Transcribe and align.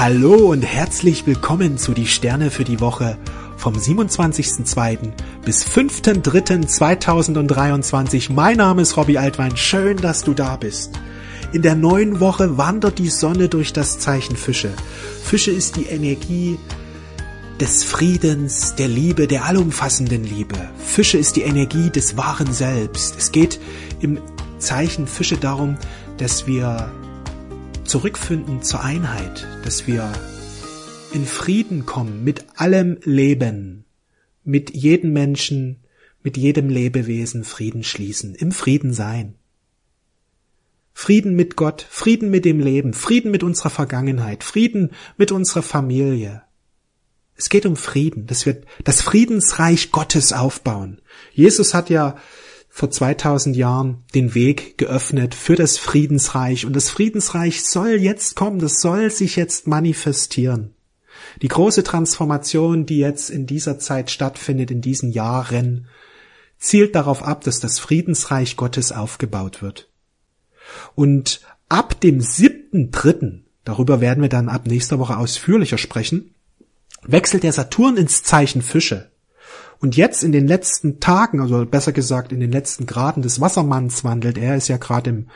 Hallo 0.00 0.52
und 0.52 0.62
herzlich 0.62 1.26
willkommen 1.26 1.76
zu 1.76 1.92
Die 1.92 2.06
Sterne 2.06 2.52
für 2.52 2.62
die 2.62 2.78
Woche 2.78 3.18
vom 3.56 3.74
27.02. 3.74 5.10
bis 5.44 5.66
5.03.2023. 5.66 8.32
Mein 8.32 8.58
Name 8.58 8.82
ist 8.82 8.96
Robbie 8.96 9.18
Altwein. 9.18 9.56
Schön, 9.56 9.96
dass 9.96 10.22
du 10.22 10.34
da 10.34 10.54
bist. 10.54 10.92
In 11.52 11.62
der 11.62 11.74
neuen 11.74 12.20
Woche 12.20 12.56
wandert 12.56 13.00
die 13.00 13.08
Sonne 13.08 13.48
durch 13.48 13.72
das 13.72 13.98
Zeichen 13.98 14.36
Fische. 14.36 14.70
Fische 15.24 15.50
ist 15.50 15.74
die 15.74 15.86
Energie 15.86 16.60
des 17.58 17.82
Friedens, 17.82 18.76
der 18.76 18.86
Liebe, 18.86 19.26
der 19.26 19.46
allumfassenden 19.46 20.22
Liebe. 20.22 20.70
Fische 20.78 21.18
ist 21.18 21.34
die 21.34 21.42
Energie 21.42 21.90
des 21.90 22.16
wahren 22.16 22.52
Selbst. 22.52 23.16
Es 23.18 23.32
geht 23.32 23.58
im 23.98 24.20
Zeichen 24.60 25.08
Fische 25.08 25.38
darum, 25.38 25.76
dass 26.18 26.46
wir 26.46 26.92
zurückfinden 27.88 28.62
zur 28.62 28.84
Einheit, 28.84 29.46
dass 29.64 29.86
wir 29.86 30.12
in 31.14 31.24
Frieden 31.24 31.86
kommen 31.86 32.22
mit 32.22 32.44
allem 32.56 32.98
Leben, 33.02 33.86
mit 34.44 34.74
jedem 34.74 35.14
Menschen, 35.14 35.78
mit 36.22 36.36
jedem 36.36 36.68
Lebewesen 36.68 37.44
Frieden 37.44 37.82
schließen, 37.82 38.34
im 38.34 38.52
Frieden 38.52 38.92
sein. 38.92 39.36
Frieden 40.92 41.34
mit 41.34 41.56
Gott, 41.56 41.86
Frieden 41.88 42.28
mit 42.28 42.44
dem 42.44 42.60
Leben, 42.60 42.92
Frieden 42.92 43.30
mit 43.30 43.42
unserer 43.42 43.70
Vergangenheit, 43.70 44.44
Frieden 44.44 44.90
mit 45.16 45.32
unserer 45.32 45.62
Familie. 45.62 46.42
Es 47.36 47.48
geht 47.48 47.64
um 47.64 47.76
Frieden, 47.76 48.26
dass 48.26 48.44
wir 48.44 48.60
das 48.84 49.00
Friedensreich 49.00 49.92
Gottes 49.92 50.34
aufbauen. 50.34 51.00
Jesus 51.32 51.72
hat 51.72 51.88
ja 51.88 52.18
vor 52.68 52.90
2000 52.90 53.56
Jahren 53.56 54.04
den 54.14 54.34
Weg 54.34 54.78
geöffnet 54.78 55.34
für 55.34 55.56
das 55.56 55.78
Friedensreich 55.78 56.64
und 56.66 56.74
das 56.74 56.90
Friedensreich 56.90 57.64
soll 57.64 57.90
jetzt 57.90 58.36
kommen, 58.36 58.58
das 58.58 58.80
soll 58.80 59.10
sich 59.10 59.36
jetzt 59.36 59.66
manifestieren. 59.66 60.74
Die 61.42 61.48
große 61.48 61.82
Transformation, 61.82 62.86
die 62.86 62.98
jetzt 62.98 63.30
in 63.30 63.46
dieser 63.46 63.78
Zeit 63.78 64.10
stattfindet, 64.10 64.70
in 64.70 64.80
diesen 64.80 65.10
Jahren, 65.10 65.86
zielt 66.58 66.94
darauf 66.94 67.22
ab, 67.22 67.42
dass 67.44 67.60
das 67.60 67.78
Friedensreich 67.78 68.56
Gottes 68.56 68.92
aufgebaut 68.92 69.62
wird. 69.62 69.88
Und 70.94 71.40
ab 71.68 72.00
dem 72.00 72.20
siebten 72.20 72.90
Dritten, 72.90 73.44
darüber 73.64 74.00
werden 74.00 74.22
wir 74.22 74.28
dann 74.28 74.48
ab 74.48 74.66
nächster 74.66 74.98
Woche 74.98 75.16
ausführlicher 75.16 75.78
sprechen, 75.78 76.34
wechselt 77.02 77.42
der 77.42 77.52
Saturn 77.52 77.96
ins 77.96 78.22
Zeichen 78.22 78.62
Fische. 78.62 79.10
Und 79.80 79.96
jetzt 79.96 80.24
in 80.24 80.32
den 80.32 80.48
letzten 80.48 81.00
Tagen, 81.00 81.40
also 81.40 81.64
besser 81.64 81.92
gesagt 81.92 82.32
in 82.32 82.40
den 82.40 82.50
letzten 82.50 82.86
Graden 82.86 83.22
des 83.22 83.40
Wassermanns 83.40 84.02
wandelt, 84.04 84.36
er 84.38 84.56
ist 84.56 84.68
ja 84.68 84.76
gerade 84.76 85.10
im 85.10 85.26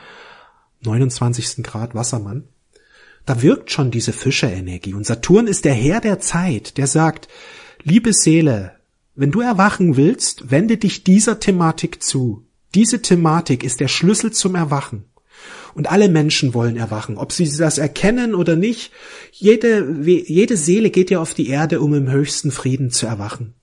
29. 0.81 1.63
Grad 1.63 1.95
Wassermann, 1.95 2.43
da 3.25 3.41
wirkt 3.41 3.71
schon 3.71 3.89
diese 3.89 4.11
Fischerenergie. 4.11 4.93
Und 4.93 5.05
Saturn 5.05 5.47
ist 5.47 5.63
der 5.63 5.73
Herr 5.73 6.01
der 6.01 6.19
Zeit, 6.19 6.77
der 6.77 6.87
sagt, 6.87 7.29
liebe 7.83 8.11
Seele, 8.11 8.73
wenn 9.15 9.31
du 9.31 9.39
erwachen 9.39 9.95
willst, 9.95 10.51
wende 10.51 10.77
dich 10.77 11.03
dieser 11.03 11.39
Thematik 11.39 12.03
zu. 12.03 12.45
Diese 12.75 13.01
Thematik 13.01 13.63
ist 13.63 13.79
der 13.79 13.87
Schlüssel 13.87 14.31
zum 14.31 14.55
Erwachen. 14.55 15.05
Und 15.75 15.89
alle 15.89 16.09
Menschen 16.09 16.53
wollen 16.53 16.77
erwachen, 16.77 17.17
ob 17.17 17.31
sie 17.31 17.49
das 17.57 17.77
erkennen 17.77 18.35
oder 18.35 18.55
nicht. 18.55 18.91
Jede, 19.31 20.01
jede 20.03 20.57
Seele 20.57 20.89
geht 20.89 21.09
ja 21.09 21.19
auf 21.19 21.33
die 21.33 21.47
Erde, 21.47 21.81
um 21.81 21.93
im 21.93 22.11
höchsten 22.11 22.51
Frieden 22.51 22.91
zu 22.91 23.07
erwachen. 23.07 23.53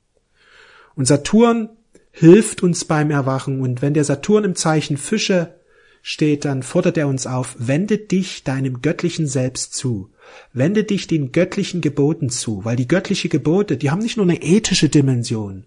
Und 1.01 1.07
Saturn 1.07 1.71
hilft 2.11 2.63
uns 2.63 2.85
beim 2.85 3.11
Erwachen. 3.11 3.63
Und 3.63 3.81
wenn 3.81 3.95
der 3.95 4.05
Saturn 4.05 4.45
im 4.45 4.55
Zeichen 4.55 4.99
Fische 4.99 5.55
steht, 6.03 6.45
dann 6.45 6.63
fordert 6.63 6.99
er 6.99 7.09
uns 7.09 7.27
auf, 7.27 7.57
wende 7.59 7.97
dich 7.97 8.45
deinem 8.45 8.83
göttlichen 8.83 9.27
Selbst 9.27 9.73
zu. 9.73 10.11
Wende 10.53 10.85
dich 10.85 11.07
den 11.07 11.33
göttlichen 11.33 11.81
Geboten 11.81 12.29
zu, 12.29 12.67
weil 12.67 12.77
die 12.77 12.87
göttlichen 12.87 13.31
Gebote, 13.31 13.79
die 13.79 13.91
haben 13.91 14.03
nicht 14.03 14.19
nur 14.19 14.27
eine 14.27 14.43
ethische 14.43 14.91
Dimension. 14.91 15.65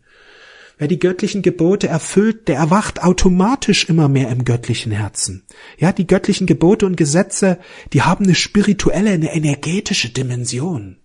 Wer 0.78 0.88
die 0.88 1.00
göttlichen 1.00 1.42
Gebote 1.42 1.88
erfüllt, 1.88 2.48
der 2.48 2.58
erwacht 2.58 3.02
automatisch 3.02 3.90
immer 3.90 4.10
mehr 4.10 4.30
im 4.30 4.46
göttlichen 4.46 4.92
Herzen. 4.92 5.48
Ja, 5.80 5.94
die 5.94 6.06
göttlichen 6.06 6.46
Gebote 6.46 6.86
und 6.86 6.96
Gesetze, 6.96 7.58
die 7.92 8.04
haben 8.04 8.26
eine 8.26 8.36
spirituelle, 8.36 9.10
eine 9.10 9.34
energetische 9.34 10.10
Dimension. 10.10 10.98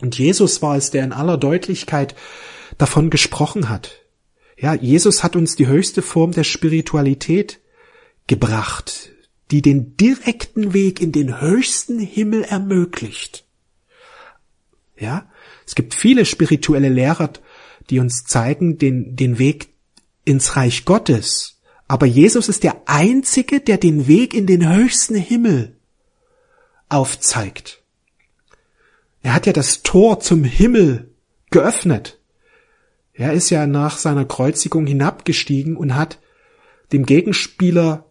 Und 0.00 0.18
Jesus 0.18 0.62
war 0.62 0.78
es, 0.78 0.90
der 0.90 1.04
in 1.04 1.12
aller 1.12 1.36
Deutlichkeit 1.36 2.14
davon 2.78 3.10
gesprochen 3.10 3.68
hat. 3.68 3.92
Ja, 4.56 4.74
Jesus 4.74 5.22
hat 5.22 5.36
uns 5.36 5.56
die 5.56 5.66
höchste 5.66 6.02
Form 6.02 6.32
der 6.32 6.44
Spiritualität 6.44 7.60
gebracht, 8.26 9.10
die 9.50 9.62
den 9.62 9.96
direkten 9.96 10.72
Weg 10.72 11.00
in 11.00 11.12
den 11.12 11.40
höchsten 11.40 11.98
Himmel 11.98 12.42
ermöglicht. 12.44 13.44
Ja, 14.96 15.30
es 15.66 15.74
gibt 15.74 15.94
viele 15.94 16.24
spirituelle 16.24 16.88
Lehrer, 16.88 17.32
die 17.90 18.00
uns 18.00 18.24
zeigen 18.24 18.78
den, 18.78 19.16
den 19.16 19.38
Weg 19.38 19.68
ins 20.24 20.56
Reich 20.56 20.84
Gottes. 20.84 21.60
Aber 21.86 22.06
Jesus 22.06 22.48
ist 22.48 22.64
der 22.64 22.82
Einzige, 22.86 23.60
der 23.60 23.78
den 23.78 24.06
Weg 24.06 24.34
in 24.34 24.46
den 24.46 24.68
höchsten 24.68 25.14
Himmel 25.14 25.76
aufzeigt. 26.88 27.82
Er 29.22 29.34
hat 29.34 29.46
ja 29.46 29.52
das 29.52 29.82
Tor 29.82 30.20
zum 30.20 30.44
Himmel 30.44 31.14
geöffnet. 31.50 32.17
Er 33.18 33.32
ist 33.32 33.50
ja 33.50 33.66
nach 33.66 33.98
seiner 33.98 34.24
Kreuzigung 34.24 34.86
hinabgestiegen 34.86 35.76
und 35.76 35.96
hat 35.96 36.20
dem 36.92 37.04
Gegenspieler 37.04 38.06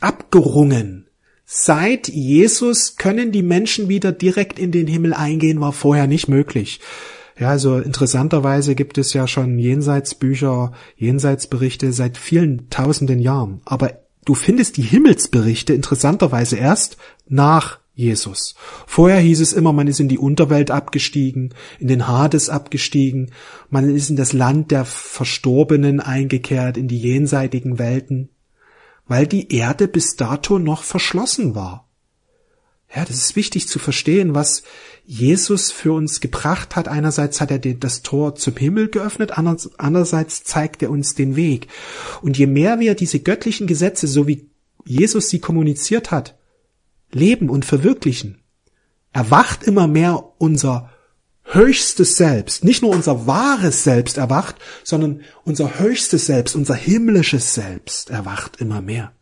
abgerungen. 0.00 1.08
Seit 1.44 2.08
Jesus 2.08 2.96
können 2.96 3.30
die 3.30 3.44
Menschen 3.44 3.88
wieder 3.88 4.10
direkt 4.10 4.58
in 4.58 4.72
den 4.72 4.88
Himmel 4.88 5.14
eingehen, 5.14 5.60
war 5.60 5.72
vorher 5.72 6.08
nicht 6.08 6.26
möglich. 6.26 6.80
Ja, 7.38 7.50
also 7.50 7.78
interessanterweise 7.78 8.74
gibt 8.74 8.98
es 8.98 9.12
ja 9.12 9.28
schon 9.28 9.58
Jenseitsbücher, 9.58 10.72
Jenseitsberichte 10.96 11.92
seit 11.92 12.18
vielen 12.18 12.68
tausenden 12.70 13.20
Jahren. 13.20 13.60
Aber 13.64 14.00
du 14.24 14.34
findest 14.34 14.78
die 14.78 14.82
Himmelsberichte 14.82 15.74
interessanterweise 15.74 16.56
erst 16.56 16.96
nach 17.28 17.78
Jesus. 17.94 18.54
Vorher 18.86 19.20
hieß 19.20 19.40
es 19.40 19.52
immer, 19.52 19.72
man 19.72 19.86
ist 19.86 20.00
in 20.00 20.08
die 20.08 20.18
Unterwelt 20.18 20.70
abgestiegen, 20.70 21.54
in 21.78 21.88
den 21.88 22.08
Hades 22.08 22.48
abgestiegen, 22.48 23.32
man 23.68 23.94
ist 23.94 24.08
in 24.08 24.16
das 24.16 24.32
Land 24.32 24.70
der 24.70 24.84
Verstorbenen 24.84 26.00
eingekehrt, 26.00 26.76
in 26.76 26.88
die 26.88 26.98
jenseitigen 26.98 27.78
Welten, 27.78 28.30
weil 29.06 29.26
die 29.26 29.54
Erde 29.54 29.88
bis 29.88 30.16
dato 30.16 30.58
noch 30.58 30.84
verschlossen 30.84 31.54
war. 31.54 31.88
Ja, 32.94 33.04
das 33.04 33.16
ist 33.16 33.36
wichtig 33.36 33.68
zu 33.68 33.78
verstehen, 33.78 34.34
was 34.34 34.62
Jesus 35.04 35.70
für 35.70 35.92
uns 35.92 36.20
gebracht 36.20 36.76
hat. 36.76 36.88
Einerseits 36.88 37.40
hat 37.40 37.50
er 37.50 37.58
das 37.58 38.02
Tor 38.02 38.34
zum 38.34 38.56
Himmel 38.56 38.88
geöffnet, 38.88 39.32
andererseits 39.36 40.44
zeigt 40.44 40.82
er 40.82 40.90
uns 40.90 41.14
den 41.14 41.34
Weg. 41.34 41.68
Und 42.20 42.36
je 42.36 42.46
mehr 42.46 42.80
wir 42.80 42.94
diese 42.94 43.20
göttlichen 43.20 43.66
Gesetze, 43.66 44.06
so 44.06 44.26
wie 44.28 44.50
Jesus 44.84 45.30
sie 45.30 45.38
kommuniziert 45.38 46.10
hat, 46.10 46.36
leben 47.12 47.48
und 47.48 47.64
verwirklichen, 47.64 48.42
erwacht 49.12 49.62
immer 49.62 49.86
mehr 49.86 50.24
unser 50.38 50.90
höchstes 51.44 52.16
Selbst, 52.16 52.64
nicht 52.64 52.82
nur 52.82 52.92
unser 52.92 53.26
wahres 53.26 53.84
Selbst 53.84 54.16
erwacht, 54.16 54.56
sondern 54.84 55.22
unser 55.44 55.78
höchstes 55.78 56.26
Selbst, 56.26 56.56
unser 56.56 56.74
himmlisches 56.74 57.54
Selbst 57.54 58.10
erwacht 58.10 58.56
immer 58.56 58.80
mehr. 58.80 59.12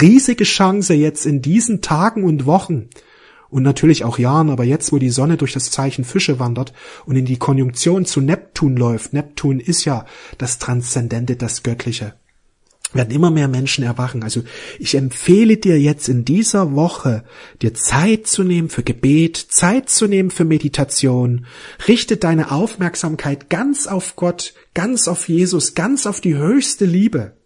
Riesige 0.00 0.44
Chance 0.44 0.94
jetzt 0.94 1.26
in 1.26 1.42
diesen 1.42 1.82
Tagen 1.82 2.24
und 2.24 2.46
Wochen. 2.46 2.88
Und 3.48 3.64
natürlich 3.64 4.04
auch 4.04 4.18
Jahren, 4.18 4.48
aber 4.48 4.62
jetzt, 4.62 4.92
wo 4.92 4.98
die 4.98 5.10
Sonne 5.10 5.36
durch 5.36 5.52
das 5.52 5.72
Zeichen 5.72 6.04
Fische 6.04 6.38
wandert 6.38 6.72
und 7.04 7.16
in 7.16 7.24
die 7.24 7.36
Konjunktion 7.36 8.04
zu 8.04 8.20
Neptun 8.20 8.76
läuft, 8.76 9.12
Neptun 9.12 9.58
ist 9.58 9.84
ja 9.84 10.06
das 10.38 10.60
Transzendente, 10.60 11.34
das 11.34 11.64
Göttliche, 11.64 12.14
werden 12.92 13.14
immer 13.14 13.30
mehr 13.30 13.48
Menschen 13.48 13.84
erwachen. 13.84 14.22
Also 14.22 14.42
ich 14.78 14.94
empfehle 14.94 15.56
dir 15.56 15.80
jetzt 15.80 16.08
in 16.08 16.24
dieser 16.24 16.74
Woche, 16.74 17.24
dir 17.62 17.74
Zeit 17.74 18.26
zu 18.26 18.42
nehmen 18.42 18.68
für 18.68 18.82
Gebet, 18.82 19.36
Zeit 19.36 19.88
zu 19.88 20.06
nehmen 20.06 20.30
für 20.30 20.44
Meditation. 20.44 21.46
Richte 21.86 22.16
deine 22.16 22.50
Aufmerksamkeit 22.50 23.48
ganz 23.48 23.86
auf 23.86 24.16
Gott, 24.16 24.54
ganz 24.74 25.08
auf 25.08 25.28
Jesus, 25.28 25.74
ganz 25.74 26.06
auf 26.06 26.20
die 26.20 26.36
höchste 26.36 26.84
Liebe. 26.84 27.36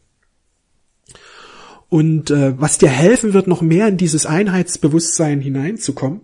Und 1.89 2.31
äh, 2.31 2.59
was 2.61 2.79
dir 2.79 2.89
helfen 2.89 3.35
wird, 3.35 3.47
noch 3.47 3.61
mehr 3.61 3.87
in 3.89 3.97
dieses 3.97 4.27
Einheitsbewusstsein 4.27 5.41
hineinzukommen, 5.41 6.23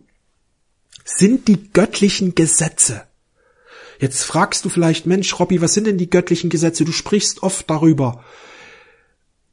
sind 1.05 1.47
die 1.47 1.71
göttlichen 1.73 2.35
Gesetze. 2.35 3.03
Jetzt 4.01 4.25
fragst 4.25 4.65
du 4.65 4.71
vielleicht, 4.71 5.07
Mensch, 5.07 5.39
Robby, 5.39 5.61
was 5.61 5.75
sind 5.75 5.87
denn 5.87 5.99
die 5.99 6.11
göttlichen 6.11 6.49
Gesetze? 6.49 6.85
Du 6.85 6.93
sprichst 6.93 7.43
oft 7.43 7.69
darüber. 7.69 8.25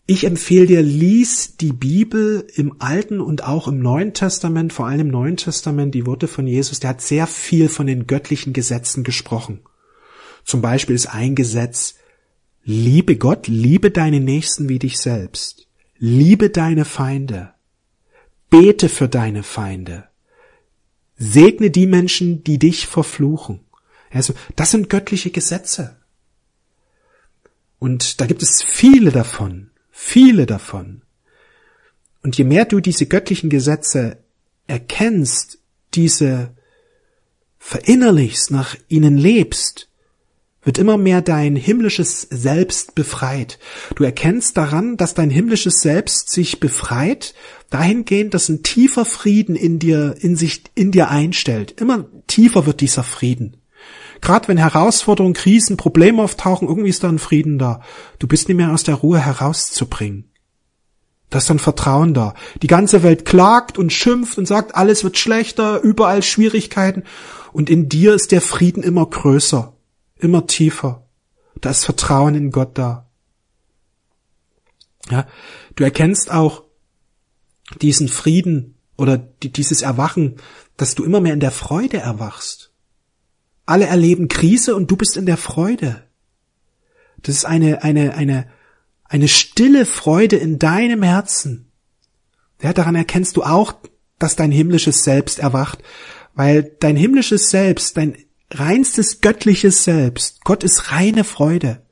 Ich 0.09 0.23
empfehle 0.23 0.67
dir, 0.67 0.81
lies 0.81 1.57
die 1.57 1.73
Bibel 1.73 2.47
im 2.55 2.81
Alten 2.81 3.19
und 3.19 3.43
auch 3.43 3.67
im 3.67 3.79
Neuen 3.79 4.13
Testament, 4.13 4.71
vor 4.71 4.87
allem 4.87 5.01
im 5.01 5.07
Neuen 5.09 5.35
Testament, 5.35 5.93
die 5.93 6.05
Worte 6.05 6.29
von 6.29 6.47
Jesus, 6.47 6.79
der 6.79 6.91
hat 6.91 7.01
sehr 7.01 7.27
viel 7.27 7.67
von 7.67 7.87
den 7.87 8.07
göttlichen 8.07 8.53
Gesetzen 8.53 9.03
gesprochen. 9.03 9.59
Zum 10.45 10.61
Beispiel 10.61 10.95
ist 10.95 11.07
ein 11.07 11.35
Gesetz, 11.35 11.95
liebe 12.63 13.17
Gott, 13.17 13.47
liebe 13.47 13.91
deine 13.91 14.21
Nächsten 14.21 14.69
wie 14.69 14.79
dich 14.79 14.97
selbst, 14.97 15.67
liebe 15.97 16.49
deine 16.51 16.85
Feinde, 16.85 17.53
bete 18.49 18.87
für 18.87 19.09
deine 19.09 19.43
Feinde, 19.43 20.05
Segne 21.17 21.69
die 21.69 21.87
Menschen, 21.87 22.45
die 22.45 22.59
dich 22.59 22.87
verfluchen. 22.87 23.59
Also, 24.09 24.33
das 24.55 24.71
sind 24.71 24.89
göttliche 24.89 25.31
Gesetze. 25.31 25.97
Und 27.77 28.21
da 28.21 28.25
gibt 28.25 28.41
es 28.41 28.63
viele 28.63 29.11
davon, 29.11 29.71
viele 29.99 30.45
davon. 30.45 31.01
Und 32.21 32.37
je 32.37 32.43
mehr 32.43 32.65
du 32.65 32.79
diese 32.79 33.07
göttlichen 33.07 33.49
Gesetze 33.49 34.19
erkennst, 34.67 35.57
diese 35.95 36.51
verinnerlichst, 37.57 38.51
nach 38.51 38.75
ihnen 38.89 39.17
lebst, 39.17 39.89
wird 40.61 40.77
immer 40.77 40.97
mehr 40.97 41.21
dein 41.21 41.55
himmlisches 41.55 42.21
Selbst 42.29 42.93
befreit. 42.93 43.57
Du 43.95 44.03
erkennst 44.03 44.55
daran, 44.55 44.97
dass 44.97 45.15
dein 45.15 45.31
himmlisches 45.31 45.81
Selbst 45.81 46.29
sich 46.29 46.59
befreit, 46.59 47.33
dahingehend, 47.71 48.35
dass 48.35 48.49
ein 48.49 48.61
tiefer 48.61 49.03
Frieden 49.03 49.55
in 49.55 49.79
dir, 49.79 50.15
in 50.19 50.35
sich, 50.35 50.61
in 50.75 50.91
dir 50.91 51.09
einstellt. 51.09 51.81
Immer 51.81 52.05
tiefer 52.27 52.67
wird 52.67 52.81
dieser 52.81 53.03
Frieden. 53.03 53.57
Gerade 54.21 54.47
wenn 54.47 54.57
Herausforderungen, 54.57 55.33
Krisen, 55.33 55.77
Probleme 55.77 56.21
auftauchen, 56.21 56.67
irgendwie 56.67 56.89
ist 56.89 57.03
da 57.03 57.09
ein 57.09 57.19
Frieden 57.19 57.59
da. 57.59 57.81
Du 58.19 58.27
bist 58.27 58.47
nicht 58.47 58.57
mehr 58.57 58.71
aus 58.71 58.83
der 58.83 58.95
Ruhe 58.95 59.19
herauszubringen. 59.19 60.31
Da 61.29 61.39
ist 61.39 61.49
dann 61.49 61.59
Vertrauen 61.59 62.13
da. 62.13 62.33
Die 62.61 62.67
ganze 62.67 63.03
Welt 63.03 63.25
klagt 63.25 63.77
und 63.77 63.91
schimpft 63.91 64.37
und 64.37 64.47
sagt, 64.47 64.75
alles 64.75 65.03
wird 65.03 65.17
schlechter, 65.17 65.81
überall 65.81 66.23
Schwierigkeiten. 66.23 67.03
Und 67.51 67.69
in 67.69 67.89
dir 67.89 68.13
ist 68.13 68.31
der 68.31 68.41
Frieden 68.41 68.81
immer 68.81 69.05
größer, 69.05 69.73
immer 70.17 70.47
tiefer. 70.47 71.05
Da 71.59 71.71
ist 71.71 71.85
Vertrauen 71.85 72.35
in 72.35 72.51
Gott 72.51 72.77
da. 72.77 73.09
Ja, 75.09 75.27
du 75.75 75.83
erkennst 75.83 76.31
auch 76.31 76.63
diesen 77.81 78.07
Frieden 78.07 78.75
oder 78.97 79.17
dieses 79.17 79.81
Erwachen, 79.81 80.37
dass 80.77 80.95
du 80.95 81.03
immer 81.03 81.21
mehr 81.21 81.33
in 81.33 81.39
der 81.39 81.51
Freude 81.51 81.97
erwachst. 81.97 82.66
Alle 83.67 83.85
erleben 83.85 84.29
Krise 84.29 84.75
und 84.75 84.89
du 84.89 84.95
bist 84.95 85.17
in 85.17 85.27
der 85.27 85.37
Freude. 85.37 86.03
Das 87.21 87.35
ist 87.35 87.45
eine, 87.45 87.83
eine, 87.83 88.15
eine, 88.15 88.47
eine 89.03 89.27
stille 89.27 89.85
Freude 89.85 90.37
in 90.37 90.57
deinem 90.57 91.03
Herzen. 91.03 91.71
Ja, 92.61 92.73
daran 92.73 92.95
erkennst 92.95 93.37
du 93.37 93.43
auch, 93.43 93.75
dass 94.17 94.35
dein 94.35 94.51
himmlisches 94.51 95.03
Selbst 95.03 95.39
erwacht, 95.39 95.83
weil 96.33 96.63
dein 96.79 96.95
himmlisches 96.95 97.49
Selbst, 97.49 97.97
dein 97.97 98.17
reinstes 98.51 99.21
göttliches 99.21 99.83
Selbst, 99.83 100.43
Gott 100.43 100.63
ist 100.63 100.91
reine 100.91 101.23
Freude. 101.23 101.85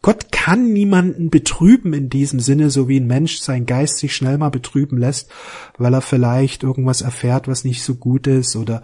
Gott 0.00 0.30
kann 0.30 0.72
niemanden 0.72 1.28
betrüben 1.28 1.92
in 1.92 2.08
diesem 2.08 2.38
Sinne, 2.38 2.70
so 2.70 2.88
wie 2.88 3.00
ein 3.00 3.08
Mensch 3.08 3.38
sein 3.38 3.66
Geist 3.66 3.98
sich 3.98 4.14
schnell 4.14 4.38
mal 4.38 4.50
betrüben 4.50 4.96
lässt, 4.96 5.30
weil 5.76 5.92
er 5.92 6.02
vielleicht 6.02 6.62
irgendwas 6.62 7.02
erfährt, 7.02 7.48
was 7.48 7.64
nicht 7.64 7.82
so 7.82 7.96
gut 7.96 8.28
ist, 8.28 8.54
oder 8.54 8.82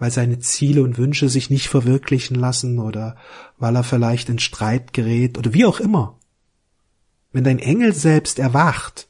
weil 0.00 0.10
seine 0.10 0.40
Ziele 0.40 0.82
und 0.82 0.98
Wünsche 0.98 1.28
sich 1.28 1.50
nicht 1.50 1.68
verwirklichen 1.68 2.34
lassen, 2.34 2.80
oder 2.80 3.16
weil 3.58 3.76
er 3.76 3.84
vielleicht 3.84 4.28
in 4.28 4.40
Streit 4.40 4.92
gerät, 4.92 5.38
oder 5.38 5.54
wie 5.54 5.64
auch 5.64 5.78
immer. 5.78 6.18
Wenn 7.32 7.44
dein 7.44 7.60
Engel 7.60 7.94
selbst 7.94 8.40
erwacht, 8.40 9.08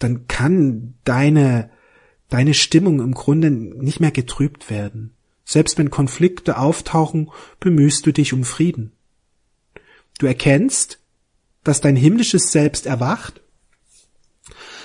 dann 0.00 0.26
kann 0.26 0.94
deine, 1.04 1.70
deine 2.28 2.54
Stimmung 2.54 3.00
im 3.00 3.14
Grunde 3.14 3.52
nicht 3.52 4.00
mehr 4.00 4.10
getrübt 4.10 4.68
werden. 4.68 5.14
Selbst 5.44 5.78
wenn 5.78 5.90
Konflikte 5.90 6.58
auftauchen, 6.58 7.30
bemühst 7.60 8.04
du 8.04 8.12
dich 8.12 8.32
um 8.32 8.42
Frieden. 8.44 8.92
Du 10.18 10.26
erkennst, 10.26 11.00
dass 11.64 11.80
dein 11.80 11.96
himmlisches 11.96 12.52
Selbst 12.52 12.86
erwacht, 12.86 13.40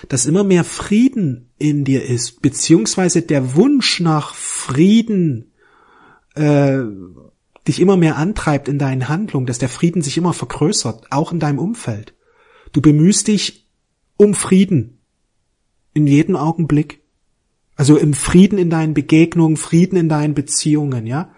dass 0.10 0.26
immer 0.26 0.44
mehr 0.44 0.64
Frieden 0.64 1.50
in 1.58 1.86
dir 1.86 2.04
ist, 2.06 2.42
beziehungsweise 2.42 3.22
der 3.22 3.56
Wunsch 3.56 4.00
nach 4.00 4.36
Frieden 4.36 5.54
äh, 6.36 6.80
dich 7.68 7.80
immer 7.80 7.96
mehr 7.96 8.18
antreibt 8.18 8.68
in 8.68 8.78
deinen 8.78 9.08
Handlungen, 9.08 9.46
dass 9.46 9.60
der 9.60 9.70
Frieden 9.70 10.02
sich 10.02 10.18
immer 10.18 10.34
vergrößert, 10.34 11.08
auch 11.12 11.32
in 11.32 11.40
deinem 11.40 11.60
Umfeld. 11.60 12.14
Du 12.74 12.82
bemühst 12.82 13.28
dich 13.28 13.68
um 14.18 14.34
Frieden 14.34 15.00
in 15.94 16.08
jedem 16.08 16.36
Augenblick. 16.36 17.02
Also 17.76 17.98
im 17.98 18.14
Frieden 18.14 18.60
in 18.60 18.70
deinen 18.70 18.94
Begegnungen, 18.94 19.58
Frieden 19.58 19.96
in 19.96 20.10
deinen 20.10 20.34
Beziehungen, 20.36 21.08
ja. 21.08 21.34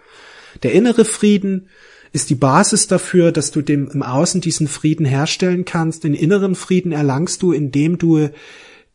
Der 0.62 0.72
innere 0.72 1.04
Frieden 1.04 1.68
ist 2.16 2.30
die 2.30 2.34
Basis 2.34 2.86
dafür, 2.88 3.30
dass 3.30 3.52
du 3.52 3.62
dem 3.62 3.88
im 3.90 4.02
Außen 4.02 4.40
diesen 4.40 4.66
Frieden 4.66 5.06
herstellen 5.06 5.64
kannst. 5.64 6.02
Den 6.02 6.14
inneren 6.14 6.54
Frieden 6.54 6.90
erlangst 6.90 7.42
du, 7.42 7.52
indem 7.52 7.98
du 7.98 8.30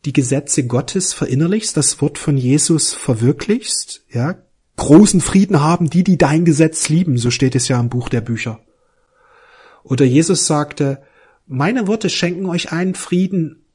die 0.04 0.12
Gesetze 0.12 0.66
Gottes 0.66 1.12
verinnerlichst, 1.12 1.76
das 1.76 2.02
Wort 2.02 2.18
von 2.18 2.36
Jesus 2.36 2.92
verwirklichst, 2.92 4.04
ja. 4.12 4.36
Großen 4.76 5.20
Frieden 5.20 5.60
haben 5.60 5.90
die, 5.90 6.02
die 6.02 6.18
dein 6.18 6.44
Gesetz 6.44 6.88
lieben, 6.88 7.18
so 7.18 7.30
steht 7.30 7.54
es 7.54 7.68
ja 7.68 7.78
im 7.78 7.90
Buch 7.90 8.08
der 8.08 8.22
Bücher. 8.22 8.60
Oder 9.84 10.04
Jesus 10.04 10.46
sagte, 10.46 11.02
meine 11.46 11.86
Worte 11.86 12.10
schenken 12.10 12.46
euch 12.46 12.72
einen 12.72 12.94
Frieden, 12.94 13.66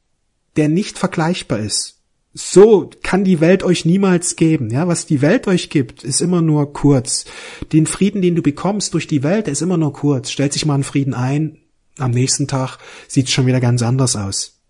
der 0.57 0.69
nicht 0.69 0.97
vergleichbar 0.97 1.59
ist 1.59 1.96
so 2.37 2.91
kann 3.01 3.23
die 3.23 3.39
Welt 3.39 3.63
euch 3.63 3.83
niemals 3.83 4.35
geben. 4.35 4.69
Ja, 4.69 4.87
was 4.87 5.07
die 5.07 5.21
Welt 5.21 5.47
euch 5.47 5.69
gibt, 5.69 6.03
ist 6.03 6.21
immer 6.21 6.41
nur 6.41 6.71
kurz. 6.71 7.25
Den 7.73 7.87
Frieden, 7.87 8.21
den 8.21 8.35
du 8.35 8.43
bekommst 8.43 8.93
durch 8.93 9.07
die 9.07 9.23
Welt, 9.23 9.47
ist 9.47 9.63
immer 9.63 9.77
nur 9.77 9.93
kurz. 9.93 10.29
Stellt 10.29 10.53
sich 10.53 10.65
mal 10.65 10.75
einen 10.75 10.83
Frieden 10.83 11.15
ein, 11.15 11.57
am 11.97 12.11
nächsten 12.11 12.47
Tag 12.47 12.77
sieht 13.07 13.27
es 13.27 13.33
schon 13.33 13.47
wieder 13.47 13.59
ganz 13.59 13.81
anders 13.81 14.15
aus. 14.15 14.61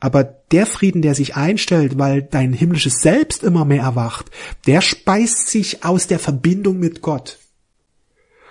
Aber 0.00 0.24
der 0.24 0.66
Frieden, 0.66 1.00
der 1.02 1.14
sich 1.14 1.34
einstellt, 1.34 1.98
weil 1.98 2.22
dein 2.22 2.52
himmlisches 2.52 3.00
Selbst 3.00 3.42
immer 3.42 3.64
mehr 3.64 3.82
erwacht, 3.82 4.30
der 4.66 4.82
speist 4.82 5.48
sich 5.48 5.84
aus 5.84 6.08
der 6.08 6.18
Verbindung 6.18 6.78
mit 6.78 7.00
Gott. 7.00 7.38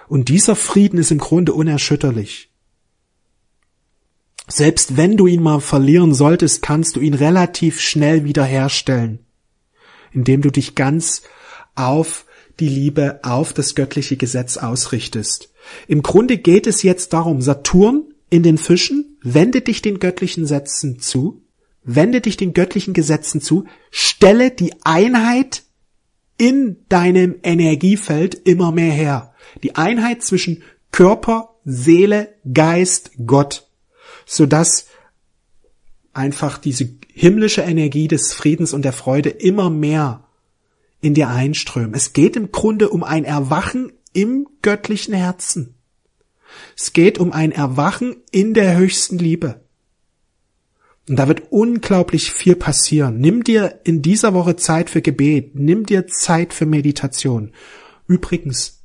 Und 0.08 0.30
dieser 0.30 0.56
Frieden 0.56 1.00
ist 1.00 1.12
im 1.12 1.20
Grunde 1.20 1.54
unerschütterlich. 1.54 2.49
Selbst 4.50 4.98
wenn 4.98 5.16
du 5.16 5.28
ihn 5.28 5.44
mal 5.44 5.62
verlieren 5.62 6.14
solltest, 6.14 6.64
kannst 6.64 6.96
du 6.96 7.00
ihn 7.00 7.14
relativ 7.14 7.80
schnell 7.80 8.24
wiederherstellen, 8.26 9.20
indem 10.12 10.42
du 10.42 10.50
dich 10.50 10.74
ganz 10.74 11.22
auf 11.76 12.26
die 12.60 12.68
Liebe, 12.68 13.20
auf 13.24 13.54
das 13.54 13.76
göttliche 13.76 14.18
Gesetz 14.18 14.58
ausrichtest. 14.58 15.54
Im 15.88 16.02
Grunde 16.02 16.38
geht 16.38 16.66
es 16.66 16.82
jetzt 16.84 17.14
darum, 17.14 17.42
Saturn 17.42 18.04
in 18.30 18.44
den 18.44 18.58
Fischen, 18.58 19.18
wende 19.22 19.62
dich 19.62 19.84
den 19.84 20.00
göttlichen 20.00 20.48
Sätzen 20.48 21.00
zu, 21.00 21.44
wende 21.84 22.20
dich 22.20 22.36
den 22.36 22.54
göttlichen 22.54 22.94
Gesetzen 22.94 23.42
zu, 23.42 23.66
stelle 23.92 24.50
die 24.50 24.74
Einheit 24.84 25.64
in 26.38 26.78
deinem 26.90 27.36
Energiefeld 27.44 28.34
immer 28.34 28.72
mehr 28.72 28.92
her. 28.92 29.34
Die 29.62 29.76
Einheit 29.76 30.24
zwischen 30.24 30.64
Körper, 30.92 31.56
Seele, 31.66 32.34
Geist, 32.52 33.12
Gott 33.26 33.69
so 34.32 34.46
dass 34.46 34.86
einfach 36.14 36.60
diese 36.60 36.88
himmlische 37.12 37.62
Energie 37.62 38.08
des 38.08 38.32
Friedens 38.32 38.74
und 38.74 38.84
der 38.84 38.94
Freude 38.94 39.30
immer 39.30 39.72
mehr 39.72 40.24
in 41.02 41.16
dir 41.16 41.30
einströmen. 41.30 41.96
Es 41.96 42.14
geht 42.14 42.36
im 42.36 42.52
Grunde 42.52 42.90
um 42.90 43.04
ein 43.04 43.26
Erwachen 43.26 43.92
im 44.14 44.48
göttlichen 44.62 45.16
Herzen. 45.16 45.74
Es 46.78 46.94
geht 46.94 47.18
um 47.18 47.32
ein 47.32 47.52
Erwachen 47.52 48.18
in 48.30 48.54
der 48.54 48.78
höchsten 48.78 49.18
Liebe. 49.18 49.62
Und 51.08 51.16
da 51.16 51.28
wird 51.28 51.52
unglaublich 51.52 52.32
viel 52.32 52.56
passieren. 52.56 53.20
Nimm 53.20 53.44
dir 53.44 53.80
in 53.84 54.04
dieser 54.04 54.36
Woche 54.36 54.56
Zeit 54.56 54.92
für 54.92 55.02
Gebet. 55.02 55.56
Nimm 55.56 55.88
dir 55.88 56.06
Zeit 56.06 56.54
für 56.54 56.68
Meditation. 56.68 57.52
Übrigens, 58.08 58.84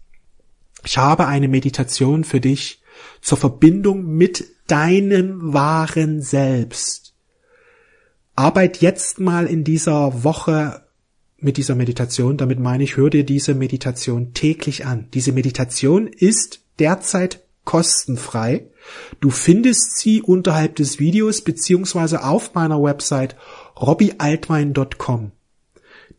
ich 0.87 0.97
habe 0.97 1.27
eine 1.27 1.49
Meditation 1.49 2.25
für 2.25 2.41
dich 2.41 2.81
zur 3.21 3.37
Verbindung 3.37 4.07
mit 4.07 4.54
deinem 4.67 5.53
wahren 5.53 6.21
Selbst. 6.23 7.15
Arbeit 8.35 8.81
jetzt 8.81 9.21
mal 9.21 9.47
in 9.47 9.65
dieser 9.65 10.25
Woche 10.25 10.83
mit 11.39 11.57
dieser 11.57 11.75
Meditation. 11.75 12.37
Damit 12.37 12.59
meine 12.59 12.83
ich, 12.83 12.97
hör 12.97 13.11
dir 13.11 13.25
diese 13.25 13.55
Meditation 13.55 14.33
täglich 14.35 14.87
an. 14.87 15.09
Diese 15.15 15.33
Meditation 15.33 16.07
ist 16.09 16.63
derzeit 16.79 17.45
kostenfrei. 17.65 18.67
Du 19.21 19.31
findest 19.31 19.99
sie 19.99 20.23
unterhalb 20.23 20.77
des 20.77 20.99
Videos 20.99 21.43
beziehungsweise 21.43 22.25
auf 22.25 22.55
meiner 22.55 22.83
Website 22.83 23.37
robbyaltwein.com. 23.81 25.33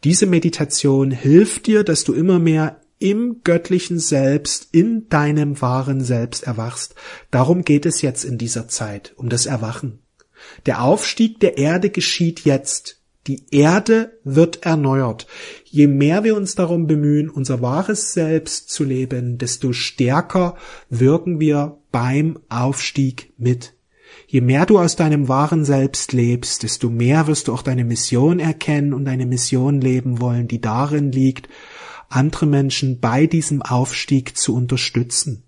Diese 0.04 0.26
Meditation 0.26 1.12
hilft 1.12 1.68
dir, 1.68 1.84
dass 1.84 2.04
du 2.04 2.14
immer 2.14 2.40
mehr 2.40 2.80
im 3.00 3.42
göttlichen 3.44 4.00
Selbst, 4.00 4.70
in 4.72 5.10
deinem 5.10 5.62
wahren 5.62 6.02
Selbst 6.02 6.44
erwachst. 6.44 6.96
Darum 7.32 7.64
geht 7.64 7.86
es 7.86 8.02
jetzt 8.02 8.24
in 8.24 8.38
dieser 8.38 8.68
Zeit, 8.68 9.14
um 9.18 9.30
das 9.30 9.46
Erwachen. 9.46 10.00
Der 10.66 10.84
Aufstieg 10.84 11.40
der 11.40 11.58
Erde 11.58 11.90
geschieht 11.90 12.42
jetzt. 12.42 13.02
Die 13.28 13.48
Erde 13.50 14.20
wird 14.24 14.66
erneuert. 14.66 15.26
Je 15.64 15.88
mehr 15.88 16.24
wir 16.24 16.36
uns 16.36 16.54
darum 16.54 16.86
bemühen, 16.86 17.30
unser 17.30 17.62
wahres 17.62 18.14
Selbst 18.14 18.70
zu 18.70 18.84
leben, 18.84 19.40
desto 19.40 19.74
stärker 19.74 20.56
wirken 20.90 21.40
wir 21.40 21.80
beim 21.92 22.38
Aufstieg 22.50 23.34
mit. 23.38 23.74
Je 24.28 24.42
mehr 24.42 24.66
du 24.66 24.80
aus 24.80 24.96
deinem 24.96 25.28
wahren 25.28 25.66
Selbst 25.66 26.14
lebst, 26.14 26.64
desto 26.64 26.90
mehr 26.90 27.26
wirst 27.28 27.48
du 27.48 27.54
auch 27.54 27.64
deine 27.64 27.84
Mission 27.84 28.40
erkennen 28.40 28.94
und 28.94 29.06
deine 29.06 29.26
Mission 29.26 29.82
leben 29.82 30.20
wollen, 30.20 30.48
die 30.48 30.62
darin 30.62 31.12
liegt, 31.12 31.50
andere 32.10 32.46
Menschen 32.46 33.00
bei 33.00 33.28
diesem 33.28 33.62
Aufstieg 33.62 34.38
zu 34.38 34.56
unterstützen. 34.56 35.44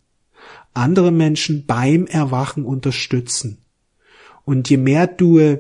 Andere 0.74 1.12
Menschen 1.12 1.66
beim 1.66 2.06
Erwachen 2.08 2.66
unterstützen. 2.66 3.60
Und 4.46 4.70
je 4.70 4.78
mehr 4.78 5.08
du, 5.08 5.58